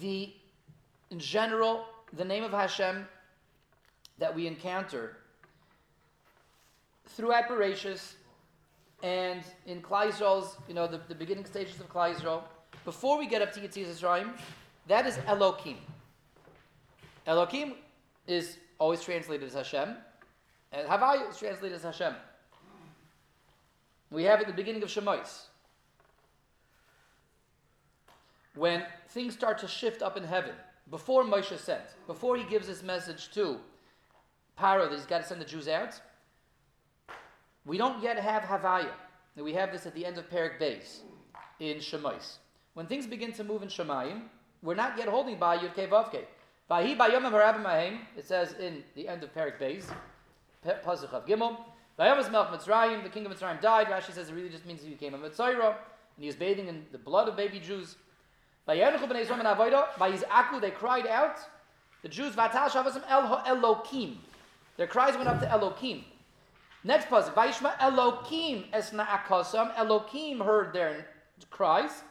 [0.00, 0.32] the
[1.10, 3.06] in general the name of Hashem
[4.18, 5.16] that we encounter
[7.06, 8.14] through Bereshis
[9.02, 10.10] and in Klai
[10.68, 12.42] you know, the, the beginning stages of Klai
[12.84, 14.30] before we get up to Yitzias Yisrael,
[14.86, 15.78] that is Elohim.
[17.26, 17.74] Elohim
[18.26, 19.96] is always translated as Hashem,
[20.72, 22.14] and Havai is translated as Hashem.
[24.10, 25.46] We have at the beginning of Shemais.
[28.56, 30.54] When things start to shift up in heaven,
[30.90, 33.58] before Moshe sent, before he gives his message to
[34.58, 36.00] Paro that he's got to send the Jews out,
[37.66, 38.92] we don't yet have Havaya.
[39.36, 41.00] We have this at the end of Perik Beis
[41.60, 42.38] in Shemais.
[42.72, 44.22] When things begin to move in Shemayim,
[44.62, 46.24] we're not yet holding by Yud Kei Vav Kei.
[48.16, 49.84] It says in the end of Perik Beis,
[50.64, 51.58] Pasuk of Gimel.
[51.98, 53.88] Vayamas Melch Mitzrayim, the king of Mitzrayim died.
[53.88, 55.76] Rashi says it really just means he became a Mitzrayim, and
[56.18, 57.96] he was bathing in the blood of baby Jews.
[58.68, 61.38] Vayenuchu b'nei Yisrael they cried out.
[62.02, 64.16] The Jews, Vatal Shavasam El Elokim.
[64.76, 66.04] Their cries went up to Elokim.
[66.84, 69.74] Next pasuk, Vayishma Elokim esna akosam.
[69.74, 71.06] Elokim heard their
[71.50, 72.02] cries.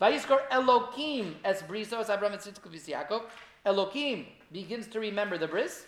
[0.00, 3.22] Vayiskor Elokim es briso es Abraham Yitzchak.
[3.66, 5.86] Elokim begins to remember the bris.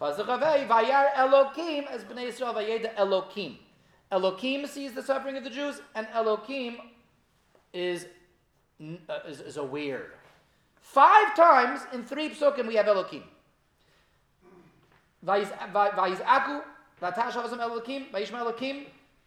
[0.00, 3.56] Vayar Elokim as Bnei Yisrael Vayeda Elokim.
[4.10, 6.76] Elokim sees the suffering of the Jews, and Elokim
[7.72, 8.06] is,
[9.08, 10.06] uh, is, is aware.
[10.80, 13.22] Five times in three psukim we have Elokim.
[15.24, 16.62] Vayizaku,
[17.00, 18.84] Vatash Havasam Elokim, Vayishma Elokim,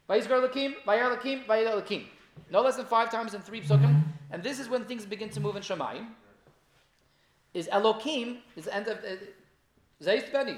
[0.09, 2.03] Vayizgar Elokim, Vayar Elokim, Vayed Elokim.
[2.51, 5.39] No less than five times in three psukim, and this is when things begin to
[5.39, 6.07] move in Shemayim.
[7.53, 9.15] Is Elokim is the end of uh,
[10.03, 10.57] Zeist Beni.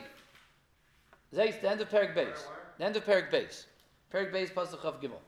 [1.34, 2.40] Zeist, the end of Perik Beis.
[2.80, 3.66] The end of Perik Beis.
[4.12, 5.20] Perik Beis Pasuk Chav Gimel.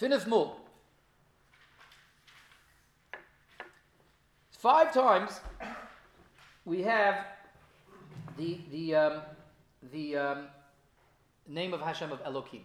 [0.00, 0.56] Finif Mul.
[4.50, 5.40] Five times
[6.64, 7.24] we have
[8.36, 9.22] the the um,
[9.92, 10.38] the um,
[11.48, 12.60] name of Hashem of Elokim.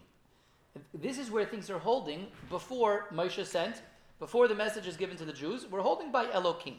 [0.94, 3.82] This is where things are holding before Moshe sent,
[4.20, 5.68] before the message is given to the Jews.
[5.70, 6.76] We're holding by Elokim.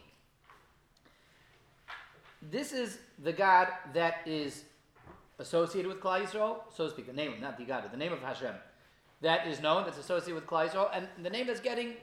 [2.51, 4.65] This is the God that is
[5.39, 8.21] associated with Klal Yisrael, so to speak, the name, not the God, the name of
[8.21, 8.55] Hashem,
[9.23, 11.95] that is known, that's associated with Yisrael, and the name that's getting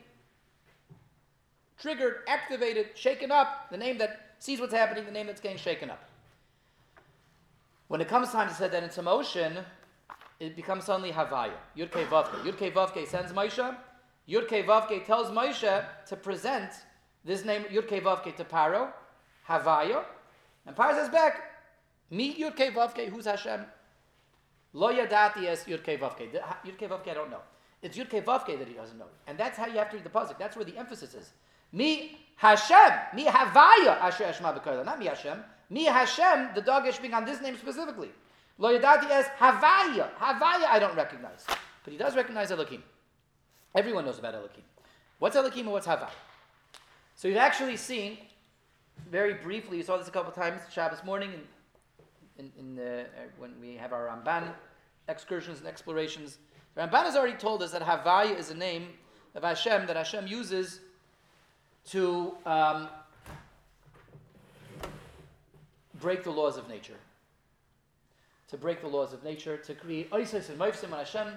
[1.77, 5.89] triggered, activated, shaken up, the name that sees what's happening, the name that's getting shaken
[5.89, 6.01] up.
[7.87, 9.57] When it comes time to set that into motion,
[10.39, 11.51] it becomes suddenly Havaya.
[11.77, 12.43] Yudke Vavke.
[12.43, 13.75] Yudke Vavke sends Moshe.
[14.27, 16.71] Yudke Vavke tells Moshe to present
[17.25, 18.89] this name Yudke Vavke to Paro.
[19.47, 20.03] Havaya.
[20.65, 21.41] And Paro says back,
[22.11, 23.65] Me Yudke Vavke, who's Hashem?
[24.73, 26.29] Lo Yadati es Yudke Vavke.
[26.65, 27.41] Yudke Vavke, I don't know.
[27.81, 29.05] It's Yudke Vavke that he doesn't know.
[29.27, 30.35] And that's how you have to read the puzzle.
[30.37, 31.31] That's where the emphasis is.
[31.71, 32.91] Me Hashem.
[33.15, 35.43] Me Havaya Asher Eshma Not me Hashem.
[35.69, 38.09] Me Hashem, the dog is being on this name specifically.
[38.57, 40.09] Lo yadati as Havaya.
[40.19, 41.45] Havaya I don't recognize.
[41.83, 42.83] But he does recognize Elohim.
[43.75, 44.63] Everyone knows about Elohim.
[45.19, 46.09] What's Elohim and what's Havaya?
[47.15, 48.17] So you've actually seen,
[49.11, 51.41] very briefly, you saw this a couple times Shabbos morning in,
[52.39, 53.05] in, in the, uh,
[53.37, 54.51] when we have our Ramban
[55.07, 56.39] excursions and explorations.
[56.75, 58.87] The Ramban has already told us that Havaya is a name
[59.35, 60.79] of Hashem that Hashem uses
[61.89, 62.89] to um,
[65.99, 66.97] break the laws of nature
[68.49, 71.27] to break the laws of nature, to create Isis and Moifsim and Hashem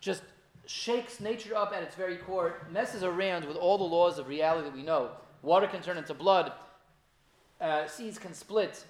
[0.00, 0.22] just
[0.66, 4.64] shakes nature up at its very core, messes around with all the laws of reality
[4.64, 5.10] that we know.
[5.42, 6.52] Water can turn into blood,
[7.60, 8.84] uh, seeds can split,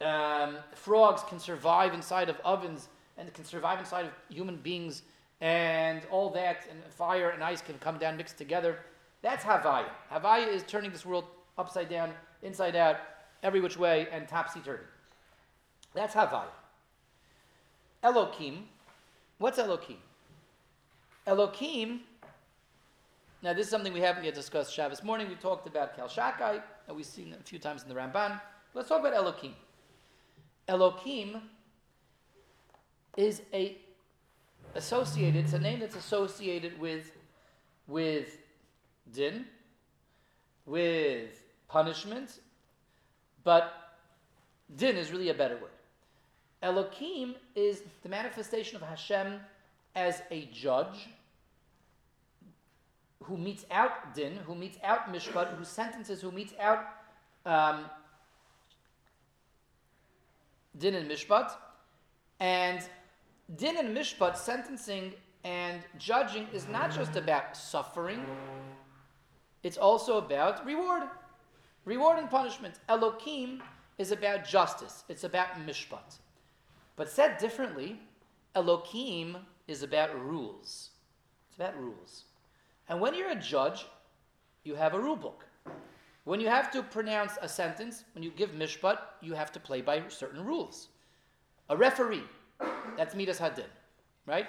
[0.00, 5.02] um, frogs can survive inside of ovens and can survive inside of human beings,
[5.40, 8.78] and all that, and fire and ice can come down mixed together.
[9.22, 9.88] That's Havaya.
[10.10, 11.24] Havaya is turning this world
[11.56, 12.96] upside down, inside out,
[13.42, 14.84] every which way, and topsy turvy.
[15.94, 16.48] That's Havaya.
[18.02, 18.62] Elokim.
[19.38, 19.96] What's Elokim?
[21.26, 22.00] Elokim.
[23.42, 25.28] Now, this is something we haven't yet discussed Shabbos morning.
[25.28, 28.40] We talked about Kel Shakai, and we've seen it a few times in the Ramban.
[28.72, 29.52] Let's talk about Elokim.
[30.68, 31.40] Elokim
[33.16, 33.76] is a
[34.74, 35.44] associated.
[35.44, 37.10] It's a name that's associated with
[37.86, 38.38] with
[39.12, 39.44] din,
[40.66, 42.40] with punishment,
[43.42, 43.72] but
[44.76, 45.70] din is really a better word.
[46.62, 49.38] Elokim is the manifestation of Hashem
[49.94, 51.08] as a judge
[53.22, 56.86] who metes out din, who metes out mishpat, who sentences, who metes out
[57.44, 57.84] um,
[60.78, 61.52] din and mishpat.
[62.40, 62.80] And
[63.56, 68.24] din and mishpat, sentencing and judging, is not just about suffering,
[69.62, 71.04] it's also about reward.
[71.84, 72.80] Reward and punishment.
[72.88, 73.60] Elokim
[73.98, 76.18] is about justice, it's about mishpat.
[76.96, 78.00] But said differently,
[78.54, 80.90] Elokim is about rules.
[81.48, 82.24] It's about rules.
[82.88, 83.86] And when you're a judge,
[84.64, 85.44] you have a rule book.
[86.24, 89.82] When you have to pronounce a sentence, when you give mishpat, you have to play
[89.82, 90.88] by certain rules.
[91.68, 92.24] A referee,
[92.96, 93.68] that's Midas Hadin,
[94.26, 94.46] right?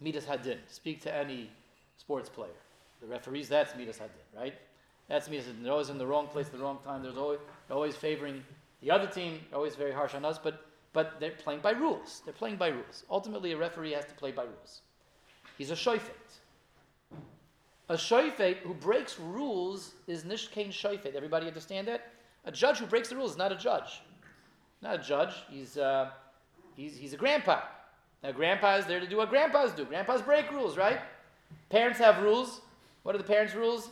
[0.00, 0.58] Midas Hadin.
[0.66, 1.50] Speak to any
[1.96, 2.58] sports player.
[3.00, 4.54] The referees, that's Midas Hadin, right?
[5.08, 5.62] That's Midas Hadin.
[5.62, 7.06] They're always in the wrong place, the wrong time.
[7.16, 8.42] Always, they're always favoring
[8.82, 12.22] the other team, always very harsh on us, but but they're playing by rules.
[12.24, 13.04] They're playing by rules.
[13.10, 14.80] Ultimately, a referee has to play by rules.
[15.58, 16.40] He's a shoifet.
[17.88, 21.14] A shoifet who breaks rules is nishkein shoifet.
[21.14, 22.12] Everybody understand that?
[22.44, 24.02] A judge who breaks the rules is not a judge.
[24.82, 25.34] Not a judge.
[25.48, 26.10] He's, uh,
[26.74, 27.60] he's, he's a grandpa.
[28.22, 29.84] Now, grandpa is there to do what grandpas do.
[29.84, 31.00] Grandpas break rules, right?
[31.70, 32.60] Parents have rules.
[33.02, 33.88] What are the parents' rules?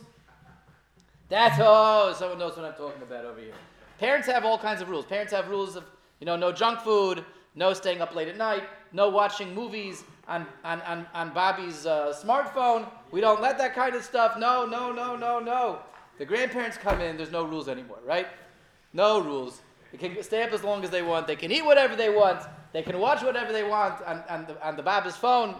[1.29, 3.53] That's, oh, someone knows what I'm talking about over here.
[3.97, 5.05] Parents have all kinds of rules.
[5.05, 5.85] Parents have rules of
[6.19, 7.23] you know, no junk food,
[7.55, 12.13] no staying up late at night, no watching movies on, on, on, on Bobby's uh,
[12.13, 12.89] smartphone.
[13.11, 14.37] We don't let that kind of stuff.
[14.37, 15.79] No, no, no, no, no.
[16.17, 18.27] The grandparents come in, there's no rules anymore, right?
[18.93, 19.61] No rules.
[19.91, 21.27] They can stay up as long as they want.
[21.27, 22.41] They can eat whatever they want.
[22.73, 25.55] They can watch whatever they want on, on, the, on the Baba's phone.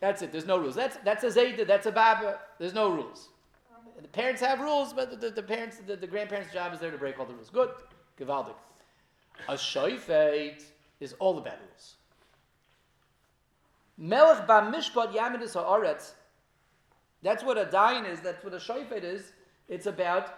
[0.00, 0.32] That's it.
[0.32, 0.74] There's no rules.
[0.74, 2.40] That's, that's a Zayda, that's a Baba.
[2.58, 3.28] There's no rules.
[4.00, 6.98] The parents have rules, but the, the, parents, the, the, grandparents' job is there to
[6.98, 7.50] break all the rules.
[7.50, 7.70] Good.
[8.18, 8.56] Givaldik.
[9.48, 10.62] A shoifet
[10.98, 11.94] is all the bad rules.
[13.98, 16.12] Melech ba mishpat yamidus ha'aretz.
[17.22, 18.20] That's what a dayan is.
[18.20, 19.32] That's what a shoifet is.
[19.68, 20.34] It's about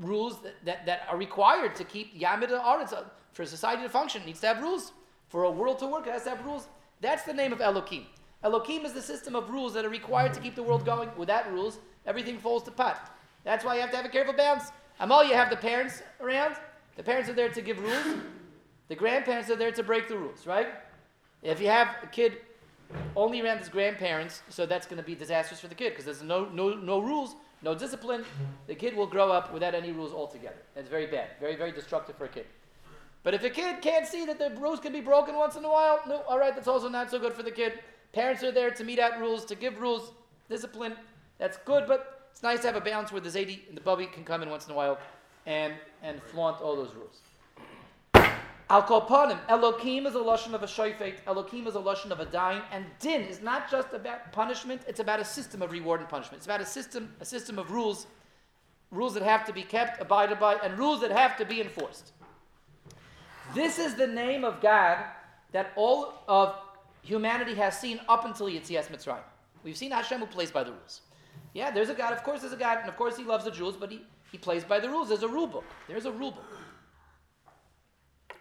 [0.00, 4.22] rules that, that, that are required to keep yamid ha'aretz uh, for society to function.
[4.22, 4.92] It needs to have rules.
[5.28, 6.68] For a world to work, it has to have rules.
[7.00, 8.06] That's the name of Elohim.
[8.42, 11.08] Elohim is the system of rules that are required to keep the world going.
[11.16, 13.10] Without rules, everything falls to pot.
[13.42, 14.70] That's why you have to have a careful balance.
[15.00, 16.56] Amal, you have the parents around.
[16.96, 18.18] The parents are there to give rules.
[18.88, 20.68] The grandparents are there to break the rules, right?
[21.42, 22.38] If you have a kid
[23.16, 26.22] only around his grandparents, so that's going to be disastrous for the kid because there's
[26.22, 28.24] no, no, no rules, no discipline.
[28.66, 30.62] The kid will grow up without any rules altogether.
[30.76, 32.46] It's very bad, very, very destructive for a kid.
[33.22, 35.68] But if a kid can't see that the rules can be broken once in a
[35.68, 37.80] while, no, all right, that's also not so good for the kid.
[38.12, 40.12] Parents are there to meet out rules, to give rules,
[40.48, 40.94] discipline.
[41.38, 44.06] That's good, but it's nice to have a balance where the Zaidi and the Bubby
[44.06, 44.98] can come in once in a while
[45.46, 47.20] and, and flaunt all those rules.
[48.74, 52.26] Al Kopanim, Elohim is a lashon of a shoifet, Elohim is a lashon of a
[52.26, 56.08] dayan, and din is not just about punishment, it's about a system of reward and
[56.08, 56.38] punishment.
[56.38, 58.08] It's about a system, a system of rules,
[58.90, 62.14] rules that have to be kept, abided by, and rules that have to be enforced.
[63.54, 65.04] This is the name of God
[65.52, 66.56] that all of
[67.02, 69.22] humanity has seen up until Yitzias Mitzrayim.
[69.62, 71.02] We've seen Hashem who plays by the rules.
[71.52, 73.52] Yeah, there's a God, of course there's a God, and of course he loves the
[73.52, 75.10] Jews, but he, he plays by the rules.
[75.10, 75.64] There's a rule book.
[75.86, 76.63] There's a rule book.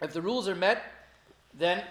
[0.02, 0.84] If the rules are met,
[1.54, 1.84] then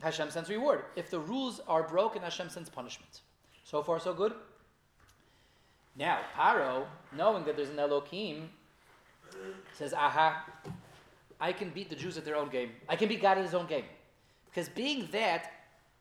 [0.00, 0.84] Hashem sends reward.
[0.96, 3.20] If the rules are broken, Hashem sends punishment.
[3.64, 4.32] So far, so good.
[5.96, 8.50] Now, Paro, knowing that there's an Elohim,
[9.74, 10.44] says, Aha,
[11.40, 12.70] I can beat the Jews at their own game.
[12.88, 13.84] I can beat God at his own game.
[14.46, 15.52] Because being that,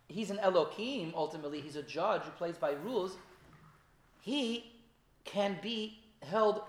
[0.08, 3.18] he's an Elohim, ultimately, he's a judge who plays by rules,
[4.22, 4.72] he
[5.26, 6.62] can be held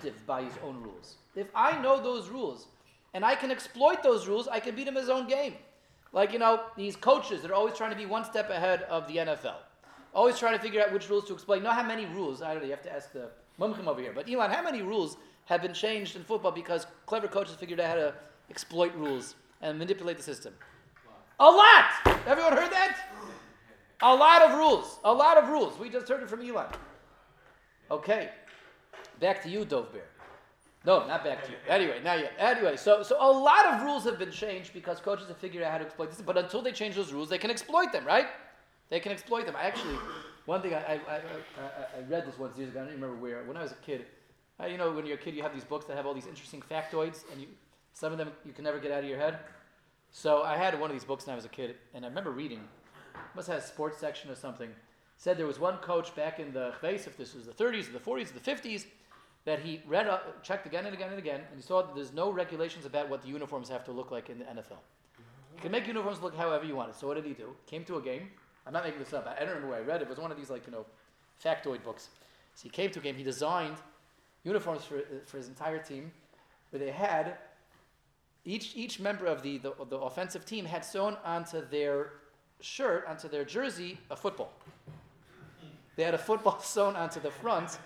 [0.00, 1.16] captive by his own rules.
[1.36, 2.66] If I know those rules
[3.14, 5.54] and I can exploit those rules, I can beat him his own game.
[6.12, 9.06] Like, you know, these coaches that are always trying to be one step ahead of
[9.06, 9.56] the NFL.
[10.12, 11.62] Always trying to figure out which rules to explain.
[11.62, 14.12] Know how many rules, I don't know, you have to ask the mumchim over here.
[14.12, 17.88] But Elon, how many rules have been changed in football because clever coaches figured out
[17.88, 18.14] how to
[18.48, 20.54] exploit rules and manipulate the system?
[21.38, 21.84] A lot!
[22.26, 22.96] Everyone heard that?
[24.02, 24.98] A lot of rules.
[25.04, 25.78] A lot of rules.
[25.78, 26.66] We just heard it from Elon.
[27.90, 28.30] Okay.
[29.20, 30.00] Back to you, Dov Ber.
[30.86, 31.56] No, not back to you.
[31.68, 32.26] Anyway, now you.
[32.38, 35.72] Anyway, so so a lot of rules have been changed because coaches have figured out
[35.72, 36.22] how to exploit this.
[36.22, 38.28] But until they change those rules, they can exploit them, right?
[38.88, 39.54] They can exploit them.
[39.58, 39.96] Actually,
[40.46, 41.20] one thing I, I, I,
[41.98, 42.80] I read this once years ago.
[42.80, 43.44] I don't remember where.
[43.44, 44.06] When I was a kid,
[44.58, 46.26] uh, you know, when you're a kid, you have these books that have all these
[46.26, 47.48] interesting factoids, and you
[47.92, 49.38] some of them you can never get out of your head.
[50.10, 52.30] So I had one of these books when I was a kid, and I remember
[52.30, 52.60] reading.
[53.34, 54.70] Must have a sports section or something.
[55.18, 57.98] Said there was one coach back in the if this was the 30s or the
[57.98, 58.86] 40s or the 50s,
[59.44, 62.12] that he read, up, checked again and again and again, and he saw that there's
[62.12, 64.78] no regulations about what the uniforms have to look like in the NFL.
[65.54, 66.96] You can make uniforms look however you want it.
[66.96, 67.54] So what did he do?
[67.66, 68.28] Came to a game.
[68.66, 69.26] I'm not making this up.
[69.26, 70.04] I don't remember where I read it.
[70.04, 70.84] It was one of these like you know,
[71.42, 72.08] factoid books.
[72.54, 73.14] So he came to a game.
[73.14, 73.76] He designed
[74.44, 76.12] uniforms for, uh, for his entire team,
[76.70, 77.36] where they had
[78.44, 82.12] each each member of the, the, the offensive team had sewn onto their
[82.60, 84.52] shirt, onto their jersey, a football.
[85.96, 87.78] They had a football sewn onto the front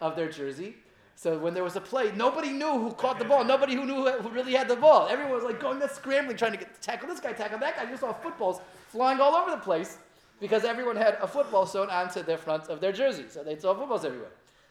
[0.00, 0.74] of their jersey,
[1.14, 3.44] so when there was a play, nobody knew who caught the ball.
[3.44, 5.08] Nobody who knew who really had the ball.
[5.08, 7.88] Everyone was like going there scrambling, trying to get tackle this guy, tackle that guy.
[7.90, 9.98] You saw footballs flying all over the place
[10.40, 13.26] because everyone had a football sewn onto the front of their jersey.
[13.28, 14.30] So they saw footballs everywhere.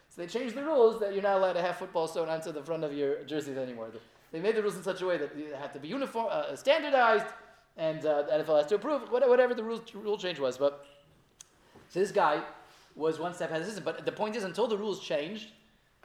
[0.09, 2.61] So they changed the rules that you're not allowed to have football sewn onto the
[2.61, 3.89] front of your jerseys anymore.
[4.33, 6.55] They made the rules in such a way that they had to be uniform, uh,
[6.55, 7.27] standardized,
[7.77, 10.57] and uh, the NFL has to approve whatever the rule, rule change was.
[10.57, 10.85] But
[11.87, 12.41] so this guy
[12.95, 13.85] was one step ahead of the system.
[13.85, 15.47] But the point is, until the rules changed,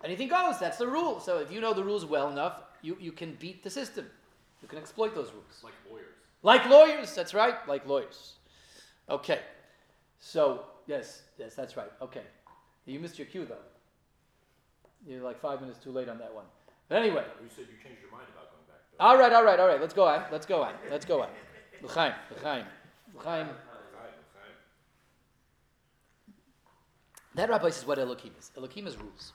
[0.05, 0.59] Anything goes.
[0.59, 1.21] That's the rule.
[1.21, 4.07] So if you know the rules well enough, you, you can beat the system.
[4.63, 5.63] You can exploit those rules.
[5.63, 6.07] Like lawyers.
[6.43, 7.15] Like lawyers.
[7.15, 7.55] That's right.
[7.67, 8.35] Like lawyers.
[9.09, 9.41] Okay.
[10.21, 11.91] So yes, yes, that's right.
[12.03, 12.23] Okay.
[12.85, 13.57] You missed your cue though.
[15.07, 16.45] You're like five minutes too late on that one.
[16.89, 17.25] But anyway.
[17.43, 18.79] You said you changed your mind about going back.
[18.99, 19.05] Though.
[19.05, 19.81] All right, all right, all right.
[19.81, 20.25] Let's go on.
[20.31, 20.75] Let's go on.
[20.91, 21.29] Let's go on.
[21.83, 22.65] L'chaim, l'chaim,
[23.15, 23.49] l'chaim.
[27.35, 28.51] That rabbi says what Elohim is.
[28.57, 29.35] Elohim is rules.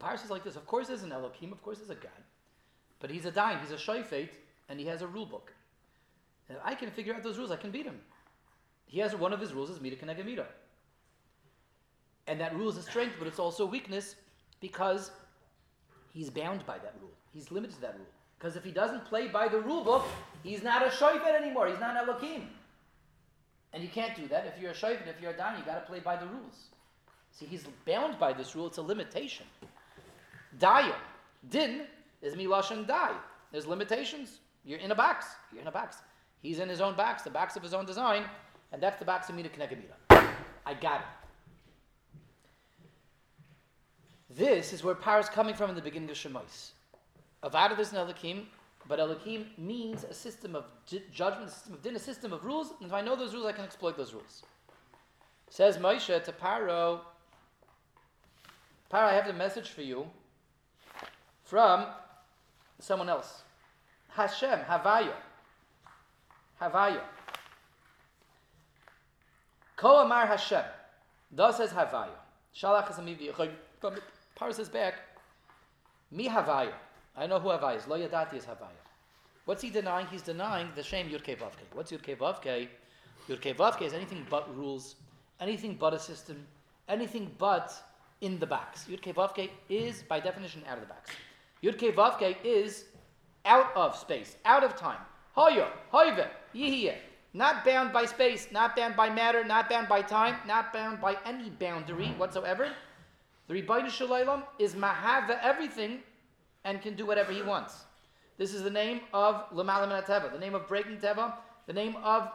[0.00, 0.56] And is like this.
[0.56, 1.52] Of course, there's an Elohim.
[1.52, 2.12] Of course, there's a God.
[3.00, 3.58] But he's a dime.
[3.60, 4.30] He's a shayfet,
[4.68, 5.52] and he has a rule book.
[6.48, 7.50] And I can figure out those rules.
[7.50, 8.00] I can beat him.
[8.86, 10.44] He has one of his rules is mita keneged
[12.26, 14.16] And that rule is a strength, but it's also a weakness
[14.60, 15.10] because
[16.12, 17.10] he's bound by that rule.
[17.32, 18.06] He's limited to that rule.
[18.38, 20.06] Because if he doesn't play by the rule book,
[20.42, 21.66] he's not a shoifet anymore.
[21.66, 22.48] He's not an Elohim.
[23.72, 24.46] And you can't do that.
[24.46, 26.68] If you're a shoifet, if you're a dan, you got to play by the rules.
[27.32, 28.68] See, he's bound by this rule.
[28.68, 29.46] It's a limitation.
[30.58, 30.94] Daya.
[31.48, 31.82] Din
[32.22, 33.12] is milashon dai.
[33.52, 34.40] There's limitations.
[34.64, 35.26] You're in a box.
[35.52, 35.98] You're in a box.
[36.42, 38.24] He's in his own box, the box of his own design,
[38.72, 40.26] and that's the box of Mida Knegabita.
[40.66, 41.06] I got it.
[44.36, 46.72] This is where power is coming from in the beginning of Shemais.
[47.42, 48.48] Avada is an Elohim,
[48.88, 50.64] but Elohim means a system of
[51.12, 53.46] judgment, a system of din, a system of rules, and if I know those rules,
[53.46, 54.42] I can exploit those rules.
[55.50, 57.00] Says Moshe to Paro,
[58.92, 60.06] Paro, I have a message for you
[61.44, 61.86] from
[62.80, 63.42] someone else.
[64.08, 65.12] Hashem, Havaya.
[66.60, 67.00] Havaya.
[69.76, 70.64] Ko Amar Hashem.
[71.30, 72.08] Thus says Havaya.
[72.54, 72.98] Shalach is
[74.56, 74.94] says back,
[76.10, 76.72] Mi Havaya.
[77.16, 77.86] I know who Havaya is.
[77.86, 78.82] Lo Yadati is Havaya.
[79.44, 80.06] What's he denying?
[80.06, 81.64] He's denying the shame Yud Vavke.
[81.72, 82.68] What's Yud Vavke?
[83.28, 84.96] Yud Vavke is anything but rules,
[85.40, 86.46] anything but a system,
[86.88, 87.72] anything but
[88.20, 88.86] in the box.
[88.88, 91.10] Yud Vavke is, by definition, out of the box.
[91.64, 92.84] Yud Vavke is
[93.46, 95.00] out of space, out of time.
[95.34, 96.96] Hoyo, hoive, yihiyeh.
[97.32, 101.16] Not bound by space, not bound by matter, not bound by time, not bound by
[101.24, 102.68] any boundary whatsoever.
[103.48, 106.00] The Ribbono Shel Olam is mahava everything
[106.64, 107.84] and can do whatever he wants.
[108.36, 111.34] This is the name of Lamalam Teva, the name of breaking Teva,
[111.66, 112.30] the name of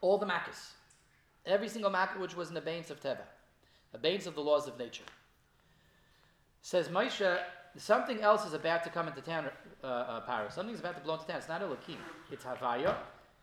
[0.00, 0.72] all the Makkahs.
[1.46, 3.26] Every single Makkah which was an abeyance of Teva,
[3.92, 5.04] abeyance of the laws of nature.
[6.62, 7.38] Says Moshe,
[7.76, 9.46] something else is about to come into town,
[9.82, 10.52] uh, uh, Paro.
[10.52, 11.38] Something's about to blow into town.
[11.38, 11.98] It's not Elohim,
[12.30, 12.94] it's Havaya.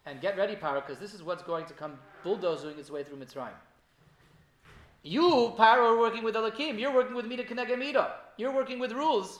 [0.05, 3.17] And get ready, Paro, because this is what's going to come bulldozing its way through
[3.17, 3.49] Mitzrayim.
[5.03, 6.79] You, Paro, are working with Elohim.
[6.79, 9.39] You're working with Mida Kenega You're working with rules.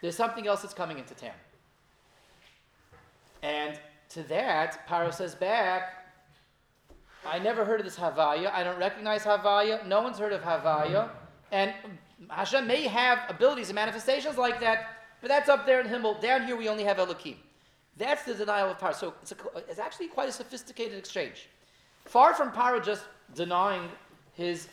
[0.00, 1.32] There's something else that's coming into town.
[3.42, 3.78] And
[4.10, 5.94] to that, Paro says back,
[7.26, 8.50] I never heard of this Havaya.
[8.52, 9.86] I don't recognize Havaya.
[9.86, 11.10] No one's heard of Havaya.
[11.52, 11.74] And
[12.30, 16.20] Hashem may have abilities and manifestations like that, but that's up there in Himmel.
[16.20, 17.36] Down here, we only have Elohim.
[17.96, 18.94] That's the denial of Paro.
[18.94, 19.36] So it's, a,
[19.68, 21.48] it's actually quite a sophisticated exchange.
[22.04, 23.04] Far from Paro just
[23.34, 23.88] denying
[24.34, 24.68] his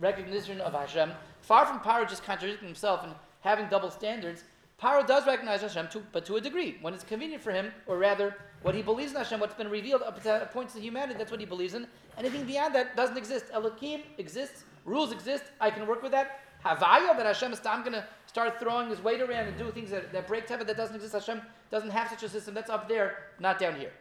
[0.00, 4.44] recognition of Hashem, far from Paro just contradicting himself and having double standards,
[4.80, 6.76] Paro does recognize Hashem, to, but to a degree.
[6.80, 10.02] When it's convenient for him, or rather, what he believes in Hashem, what's been revealed
[10.02, 11.86] up to points to humanity, that's what he believes in.
[12.18, 13.46] Anything beyond that doesn't exist.
[13.52, 16.40] Elohim exists, rules exist, I can work with that.
[16.64, 19.90] Havaya, that Hashem is I'm going to start throwing his weight around and do things
[19.90, 21.12] that, that break Teva that doesn't exist.
[21.12, 22.54] Hashem doesn't have such a system.
[22.54, 23.92] That's up there, not down here.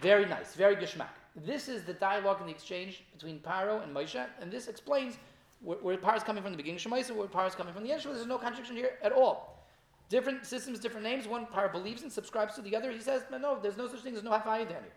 [0.00, 1.08] Very nice, very gishmak.
[1.36, 5.16] This is the dialogue and the exchange between Paro and Moshe, and this explains
[5.62, 7.84] where, where Paro is coming from the beginning of Shemaisa, where Paro is coming from
[7.84, 8.02] the end.
[8.02, 9.64] There's no contradiction here at all.
[10.08, 11.28] Different systems, different names.
[11.28, 12.90] One Paro believes and subscribes to the other.
[12.90, 14.12] He says, no, there's no such thing.
[14.12, 14.96] There's no Havaya down here.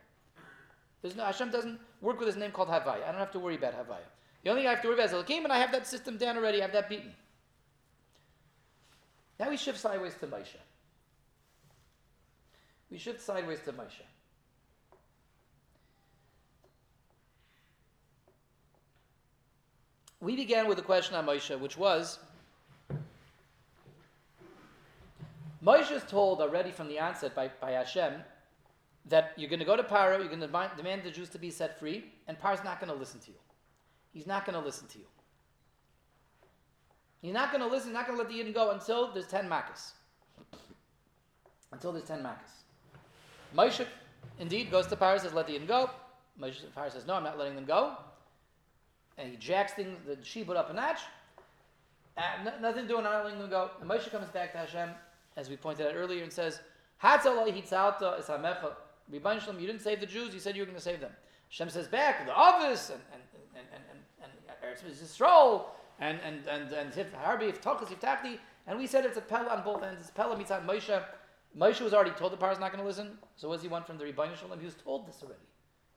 [1.02, 3.04] There's no, Hashem doesn't work with his name called Havaya.
[3.04, 4.08] I don't have to worry about Havaya.
[4.44, 6.18] The only thing I have to worry about is Elohim, and I have that system
[6.18, 6.60] down already.
[6.60, 7.14] I have that beaten.
[9.40, 10.58] Now we shift sideways to Moshe.
[12.92, 14.04] We shift sideways to Moshe.
[20.20, 22.20] We began with a question on Moshe, which was
[25.64, 28.14] Moshe is told already from the onset by, by Hashem
[29.06, 31.50] that you're going to go to Paro, you're going to demand the Jews to be
[31.50, 33.38] set free, and Paro's not going to listen to you.
[34.14, 35.06] He's not going to listen to you.
[37.22, 39.50] He's not going to listen, not going to let the Yidden go until there's 10
[39.50, 39.92] Makkahs.
[41.72, 42.64] Until there's 10 Makkahs.
[43.56, 43.86] Moshe,
[44.40, 45.90] indeed, goes to Paro, says, let the Yidden go.
[46.40, 47.96] Moshe Paro says, no, I'm not letting them go.
[49.18, 51.00] And he jacks things, the Shibud up a notch.
[52.18, 53.72] Uh, and nothing doing, not letting them go.
[53.80, 54.90] And Moshe comes back to Hashem,
[55.38, 56.60] as we pointed out earlier, and says,
[59.12, 59.20] you
[59.68, 61.12] didn't save the Jews, you said you were going to save them.
[61.50, 63.22] Hashem says back, the office, and, and,
[63.56, 64.00] and, and,
[64.82, 65.66] Eretz Yisrael,
[66.00, 69.64] and and and and Harbi if Tochas Yiftachti, and we said it's a pella on
[69.64, 70.02] both ends.
[70.02, 71.04] It's pella mitzad Moshe.
[71.58, 73.18] Moshe was already told the is not going to listen.
[73.36, 74.60] So what does he want from the Ribbono Shel Olam?
[74.60, 75.40] He was told this already.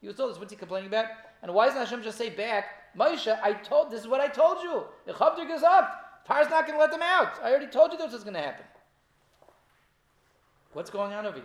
[0.01, 0.39] He was told this.
[0.39, 1.07] What's he complaining about?
[1.43, 4.63] And why doesn't Hashem just say back, Moshe, I told this is what I told
[4.63, 4.85] you.
[5.07, 6.25] The Chabdir goes up.
[6.27, 7.39] Par's not going to let them out.
[7.43, 8.67] I already told you this was going to happen.
[10.73, 11.45] What's going on over here?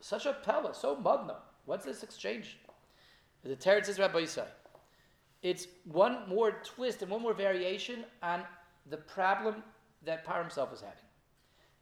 [0.00, 1.36] Such a pella, so magna.
[1.66, 2.58] What's this exchange?
[3.44, 4.44] The Teretz says Rabbi Yisai.
[5.42, 8.42] It's one more twist and one more variation on
[8.90, 9.62] the problem
[10.04, 10.96] that Par himself was having.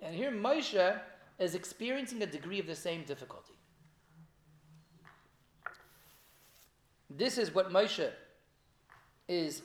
[0.00, 1.00] And here Moshe
[1.38, 3.54] is experiencing a degree of the same difficulty.
[7.10, 8.10] this is what Moshe
[9.28, 9.62] is,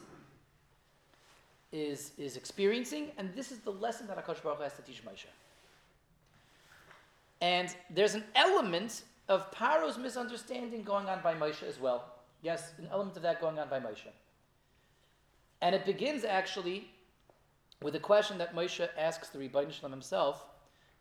[1.72, 5.26] is, is experiencing, and this is the lesson that HaKadosh Baruch has to teach Moshe.
[7.42, 12.13] And there's an element of Paro's misunderstanding going on by Moshe as well.
[12.44, 14.12] Yes, an element of that going on by Moshe.
[15.62, 16.90] And it begins actually
[17.82, 20.46] with a question that Moshe asks the Ribbono Shel Olam himself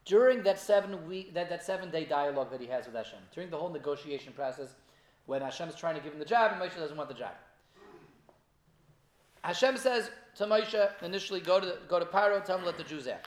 [0.04, 3.50] during that seven week that, that seven day dialogue that he has with Hashem, during
[3.50, 4.74] the whole negotiation process,
[5.26, 7.32] when Hashem is trying to give him the job and Moshe doesn't want the job.
[9.42, 13.08] Hashem says to Moshe initially, go to go to Paro, tell him let the Jews
[13.08, 13.26] out.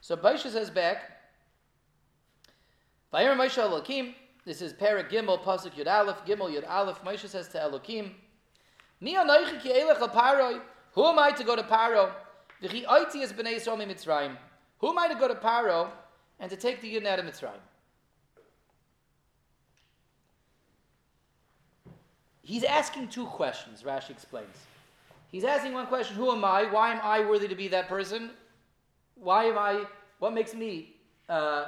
[0.00, 1.10] So Moshe says back,
[3.12, 4.14] Vayir Moshe Elokim,
[4.44, 8.10] this is Parak Gimel, Pasuk Yud Aleph, Gimel Yud Aleph, Moshe says to Elokim,
[9.00, 10.60] Mi anoichi ki elech al Paro,
[10.92, 12.12] who am I to go to Paro?
[12.62, 14.36] V'chi oiti es b'nei Yisrael Mitzrayim.
[14.78, 15.88] Who am I to go to Paro
[16.38, 17.60] and to take the Yidden out of Mitzrayim?
[22.42, 24.56] He's asking two questions, Rashi explains.
[25.30, 26.64] He's asking one question, who am I?
[26.64, 28.30] Why am I worthy to be that person?
[29.14, 29.84] Why am I,
[30.18, 30.96] what makes me
[31.28, 31.66] uh,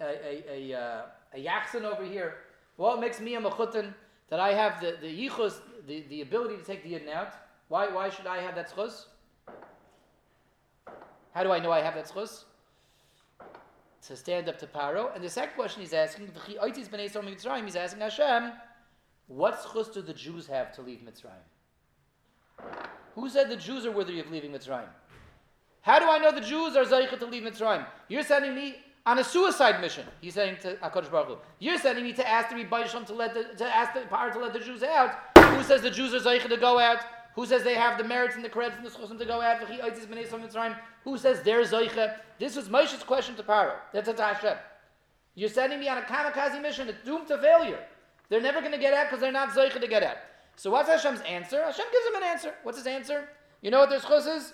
[0.00, 1.02] a, a, a, uh,
[1.34, 2.34] a yachsin over here?
[2.76, 3.94] What makes me a mechutin
[4.28, 7.34] that I have the, the yichus, the, the ability to take the yidden out?
[7.68, 9.06] Why, why should I have that schus?
[11.32, 12.44] How do I know I have that schus?
[14.08, 15.14] To stand up to Paro.
[15.14, 18.52] And the second question he's asking, he's asking Hashem,
[19.28, 21.44] what schus do the Jews have to leave Mitzrayim?
[23.14, 24.88] Who said the Jews are worthy of leaving Mitzrayim?
[25.82, 27.86] How do I know the Jews are zaycha to leave Mitzrayim?
[28.08, 28.76] You're sending me
[29.06, 30.06] on a suicide mission.
[30.20, 33.58] He's saying to Hakadosh Baruch Hu, "You're sending me to ask the Rebbeinu to let
[33.58, 35.14] to ask the power to let the Jews out.
[35.38, 37.00] Who says the Jews are zaycha to go out?
[37.34, 39.58] Who says they have the merits and the credits and the schusim to go out?
[41.04, 42.16] Who says they're zaycha?
[42.38, 43.74] This was Moshe's question to Paro.
[43.92, 44.56] That's a Hashem.
[45.34, 46.88] You're sending me on a kamikaze mission.
[46.88, 47.78] It's doomed to failure.
[48.28, 50.16] They're never going to get out because they're not zaycha to get out.
[50.56, 51.62] So what's Hashem's answer?
[51.62, 52.54] Hashem gives him an answer.
[52.64, 53.28] What's his answer?
[53.62, 54.52] You know what their schus is?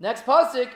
[0.00, 0.70] Next pasuk.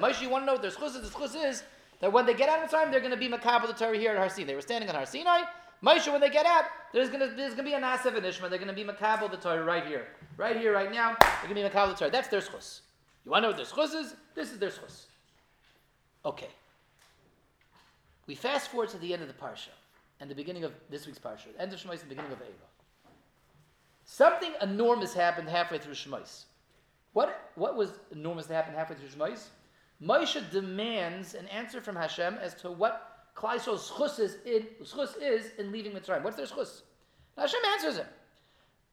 [0.00, 1.10] Moshe, you want to know what their schus is?
[1.10, 1.62] The is
[2.00, 4.10] that when they get out of time, they're going to be makabel the Torah here
[4.10, 4.46] at Har Sinai.
[4.46, 5.42] They were standing on Har Sinai.
[5.84, 8.24] Moshe, when they get out, there's going to there's going to be a nasav and.
[8.24, 11.16] They're going to be makabel the Torah right here, right here, right now.
[11.20, 12.10] They're going to be makabel the Torah.
[12.10, 12.80] That's their schus.
[13.24, 14.16] You want to know what their schus is?
[14.34, 15.06] This is their schus.
[16.24, 16.48] Okay.
[18.26, 19.70] We fast forward to the end of the parsha
[20.20, 21.48] and the beginning of this week's parsha.
[21.58, 22.69] End of Shemais and the beginning of Eira.
[24.12, 26.46] Something enormous happened halfway through Shemais.
[27.12, 29.44] What, what was enormous that happened halfway through Shemais?
[30.02, 35.10] Moshe demands an answer from Hashem as to what Klal Yisrael's schus is, in, schus
[35.22, 36.24] is in leaving Mitzrayim.
[36.24, 36.82] What's their schus?
[37.36, 38.06] Now Hashem answers him.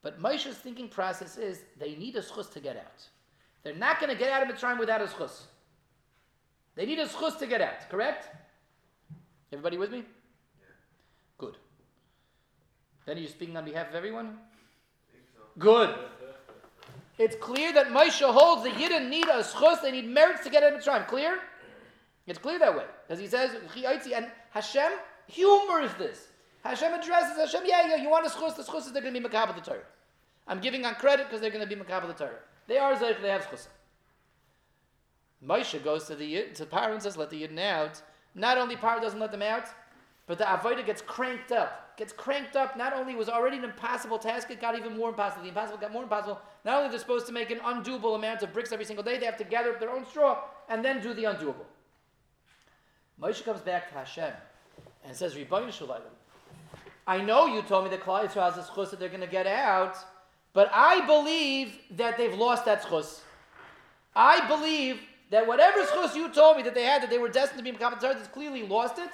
[0.03, 3.03] But Moshe's thinking process is they need a schus to get out.
[3.63, 5.45] They're not going to get out of Mitzrayim without a schus.
[6.75, 8.29] They need a schus to get out, correct?
[9.51, 10.03] Everybody with me?
[11.39, 11.57] Good.
[13.07, 14.37] Then you're you speaking on behalf of everyone?
[15.59, 15.95] Good.
[17.17, 20.63] It's clear that Moshe holds the Yidden need a schus, they need merits to get
[20.63, 21.07] out of Mitzrayim.
[21.07, 21.39] Clear?
[22.27, 22.83] It's clear that way.
[23.07, 24.91] Because he says, and Hashem
[25.25, 26.27] humors this.
[26.63, 29.19] Hashem addresses Hashem, yeah, yeah, you want a schus, the schus is they're going to
[29.19, 29.83] be makabel the Torah.
[30.47, 32.39] I'm giving on credit because they're going to be makabel the Torah.
[32.67, 33.67] They are Zayich, they have schus.
[35.45, 38.01] Moshe goes to the to Paro and says, let the Yidden out.
[38.35, 39.67] Not only Paro doesn't let them out,
[40.27, 41.97] but the Avodah gets cranked up.
[41.97, 42.77] Gets cranked up.
[42.77, 45.43] Not only was already an impossible task, it got even more impossible.
[45.43, 46.39] The impossible got more impossible.
[46.65, 49.25] Not only they're supposed to make an undoable amount of bricks every single day, they
[49.25, 51.65] have to gather up their own straw and then do the undoable.
[53.19, 54.33] Moshe comes back to Hashem
[55.05, 55.35] and says,
[57.07, 59.27] I know you told me that Klal Yisrael has a schus that they're going to
[59.27, 59.97] get out,
[60.53, 63.21] but I believe that they've lost that schus.
[64.15, 64.99] I believe
[65.29, 67.71] that whatever schus you told me that they had, that they were destined to be
[67.77, 69.11] Torah, has clearly lost it,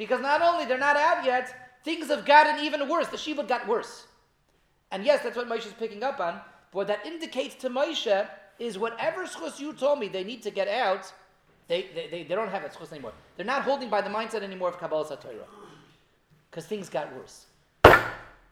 [0.00, 3.08] because not only they're not out yet, things have gotten even worse.
[3.08, 4.06] The Shiva got worse.
[4.90, 6.40] And yes, that's what Moshe is picking up on.
[6.72, 8.26] But what that indicates to Moshe
[8.58, 11.12] is whatever schus you told me they need to get out,
[11.68, 13.12] they, they, they, they don't have that schus anymore.
[13.36, 15.34] They're not holding by the mindset anymore of Kabbalas Torah.
[16.50, 17.44] Because things got worse.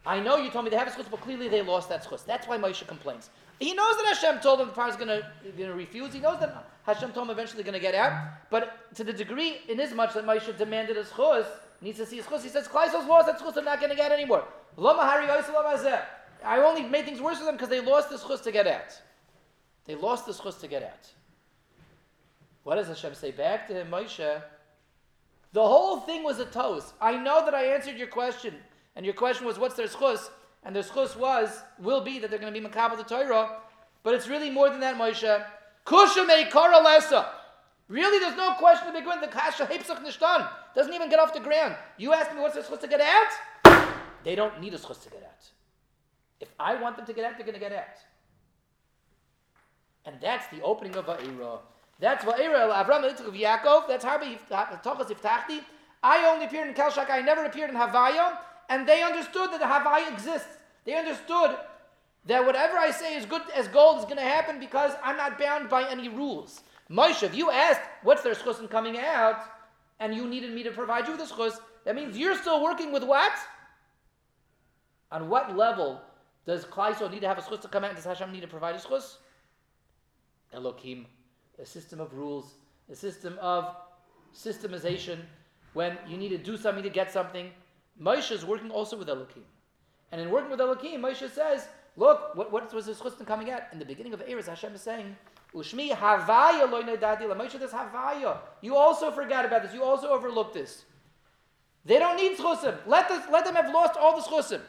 [0.05, 2.27] I know you told me they have a schus, but clearly they lost that schus.
[2.27, 3.31] That's why Moshe complains.
[3.59, 5.23] He knows that Hashem told him the Pharaoh is going
[5.57, 6.13] to refuse.
[6.13, 8.13] He knows that Hashem told him eventually going to get out.
[8.51, 11.47] But to the degree, in as much that Moshe demanded a schus,
[11.81, 13.97] needs to see his schus, he says, Klaisos lost that schus, I'm not going to
[13.97, 14.45] get anymore.
[16.45, 19.01] I only made things worse for them because they lost the schus to get out.
[19.87, 21.09] They lost the schus to get out.
[22.65, 24.43] What does Hashem say back to him, Moshe?
[25.53, 26.93] The whole thing was a toast.
[27.01, 28.55] I know that I answered your question,
[28.97, 30.29] and your question was, what's their schus?
[30.65, 33.59] and their schus was, will be that they're going to be makabel the Torah,
[34.03, 35.45] but it's really more than that, Moshe.
[35.91, 37.27] Lesa.
[37.89, 39.21] Really, there's no question to begin.
[39.21, 41.75] The kasha hepsach nishtan doesn't even get off the ground.
[41.97, 44.03] You ask me what's the schus to get out?
[44.25, 45.45] They don't need a schus to get out.
[46.41, 47.97] If I want them to get out, they're going to get out.
[50.05, 51.61] And that's the opening of Va'era.
[51.99, 53.89] That's Va'era el Avram Yitzchak of Yaakov.
[53.89, 55.63] That's Harbi Tochas Iftachti.
[56.03, 57.11] I only appeared in Kelshak.
[57.11, 58.37] I never appeared in Havaya.
[58.69, 60.59] And they understood that the Havaya exists.
[60.85, 61.57] They understood
[62.29, 65.39] that whatever I say is good as gold is going to happen because I'm not
[65.39, 66.63] bound by any rules.
[66.91, 69.41] Moshe, if you asked what's their schusim coming out,
[70.01, 72.93] and you needed me to provide you with a schus, that means you're still working
[72.93, 73.33] with what?
[75.11, 76.01] On what level
[76.47, 78.75] does Klaiso need to have a schus to come out, does Hashem need to provide
[78.75, 79.17] a schus?
[80.53, 81.07] Elohim,
[81.61, 82.55] a system of rules,
[82.91, 83.75] a system of
[84.35, 85.19] systemization.
[85.73, 87.51] When you need to do something to get something,
[88.01, 89.45] Moshe is working also with Elohim.
[90.13, 91.69] And in working with Elohim, Moshe says,
[91.99, 93.69] look, what, what was this chustin coming at?
[93.73, 95.17] In the beginning of Eres, Hashem is saying,
[95.55, 97.37] Ushmi havaya loy nedadila.
[97.37, 98.39] Moshe does havaya.
[98.61, 99.75] You also forgot about this.
[99.75, 100.85] You also overlooked this.
[101.85, 102.77] They don't need schusim.
[102.87, 104.61] Let, this, let them have lost all the schusim.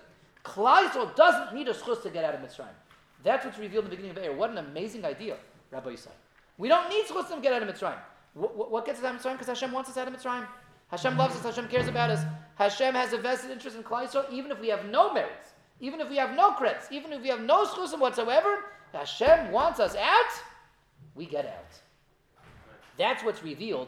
[0.44, 2.68] Klal Yisrael doesn't need a schus to get out of Mitzrayim.
[3.24, 4.36] That's what's revealed in the beginning of Eir.
[4.36, 5.36] What an amazing idea,
[5.72, 6.12] Rabbi Yisrael.
[6.58, 8.00] We don't need schusim to get out of Mitzrayim.
[8.34, 9.34] What, what, gets us out of Mitzrayim?
[9.34, 10.48] Because Hashem wants us out of Mitzrayim.
[10.88, 11.44] Hashem loves us.
[11.44, 12.24] Hashem cares about us.
[12.56, 15.49] Hashem has a vested interest in Klal Yisrael, even if we have no merits,
[15.80, 18.66] even if we have no credits, even if we have no schusim whatsoever.
[18.94, 20.32] Hashem wants us out.
[21.16, 21.80] We get out.
[22.98, 23.88] That's what's revealed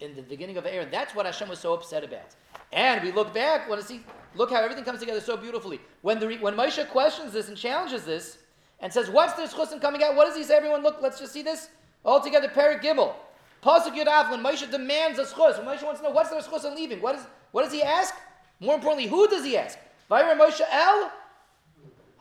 [0.00, 0.88] in the beginning of Aaron.
[0.90, 2.34] That's what Hashem was so upset about.
[2.72, 4.02] And we look back, want to see,
[4.34, 5.80] look how everything comes together so beautifully.
[6.02, 8.38] When the when Moshe questions this and challenges this,
[8.80, 10.56] and says, "What's this chusim coming out?" What does he say?
[10.56, 10.98] Everyone, look.
[11.00, 11.70] Let's just see this
[12.04, 12.48] all together.
[12.48, 13.14] Perik Gimel.
[13.62, 16.62] Pasuk Yud When Moshe demands a schus, when Moshe wants to know what's their schus
[16.76, 17.22] leaving, what, is,
[17.52, 18.14] what does he ask?
[18.60, 19.78] More importantly, who does he ask?
[20.10, 21.10] Vayra Moshe El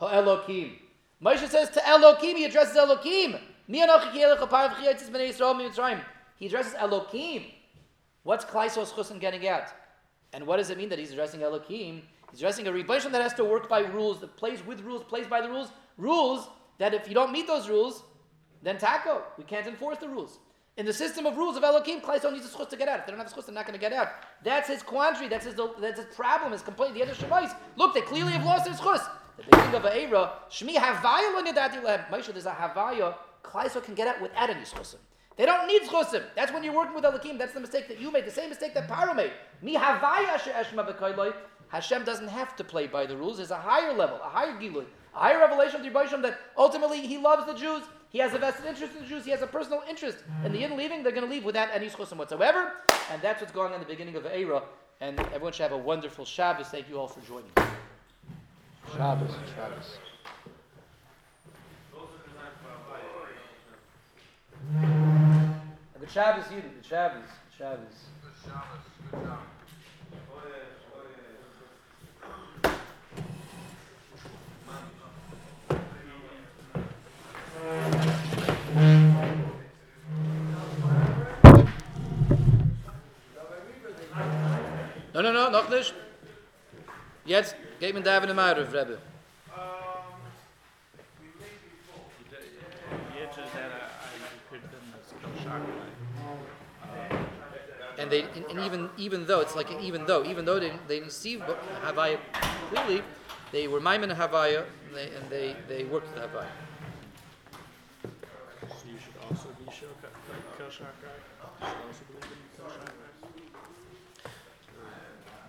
[0.02, 0.74] Elokim.
[1.22, 3.40] Moshe says to Elokim, he addresses Elokim.
[3.68, 3.82] He
[6.48, 7.46] addresses Elokim.
[8.24, 9.74] What's Klaisos chusim getting at?
[10.34, 12.02] And what does it mean that he's addressing Elokim?
[12.32, 15.28] He's addressing a rebellion that has to work by rules, that plays with rules, plays
[15.28, 15.70] by the rules.
[15.98, 18.04] Rules that if you don't meet those rules,
[18.62, 19.24] then taco.
[19.38, 20.40] We can't enforce the rules.
[20.78, 23.00] In the system of rules of Elohim, Klai needs a schus to get out.
[23.00, 24.10] If they don't have a schus, they're not going to get out.
[24.44, 25.30] That's his quandary.
[25.30, 26.96] That's his, that's his problem, his complaint.
[26.96, 29.08] The other Shemais, look, they clearly have lost their schus.
[29.38, 32.06] The beginning of Aira, Shmi Havaya lo nidati lehem.
[32.10, 33.16] Moshe, there's a Havaya.
[33.42, 34.98] Klai can get out without any schusim.
[35.38, 36.24] They don't need schusim.
[36.36, 37.38] That's when you're working with Elohim.
[37.38, 38.26] That's the mistake that you made.
[38.26, 39.32] The same mistake that Paro made.
[39.62, 41.34] Mi Havaya eshma v'koyloi.
[41.70, 43.38] Hashem doesn't have to play by the rules.
[43.38, 47.18] There's a higher level, a higher gilui, higher revelation of the Rebbeinu that ultimately he
[47.18, 47.84] loves the Jews.
[48.10, 49.26] He has a vested interest in the Jews.
[49.26, 51.04] He has a personal interest in the Yidden leaving.
[51.04, 52.74] They're going to leave without any schusim whatsoever.
[53.12, 54.62] And that's what's going on in the beginning of the era.
[55.02, 56.68] And everyone should have a wonderful Shabbos.
[56.68, 57.52] Thank you all for joining.
[58.96, 59.98] Shabbos, Shabbos.
[66.00, 66.74] Good Shabbos, Yidden.
[66.76, 67.24] Good Shabbos.
[67.24, 67.80] Good Shabbos.
[68.22, 69.12] Good Shabbos.
[69.12, 69.40] Good job.
[85.16, 85.94] No, no, no, noch nicht.
[87.24, 88.98] Jetzt geht man da in der Mauer, Rebbe.
[97.98, 101.00] And they, and, and, even even though it's like even though, even though they they
[101.00, 101.44] received
[101.86, 102.20] Havaya
[102.70, 103.02] clearly,
[103.54, 106.52] they were Maimon Havaya, and they and they, they worked with Havaya.
[108.68, 109.72] So you should also be
[110.58, 110.88] Kosher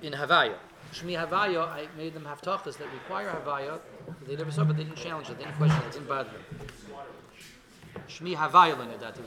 [0.02, 0.54] in Havaya.
[0.92, 3.80] Shmi Havaya, I made them have tachtas that require Havaya.
[4.26, 5.38] They never saw, but they didn't challenge it.
[5.38, 5.86] They didn't question it.
[5.86, 6.44] It didn't bother them.
[8.08, 9.20] Shmi Havaya lenadati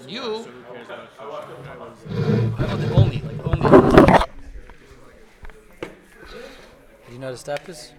[0.00, 0.46] And you,
[2.94, 3.70] only, like only.
[7.06, 7.92] Do you know how to stop this?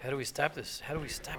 [0.00, 0.80] How do we stop this?
[0.80, 1.36] How do we stop this?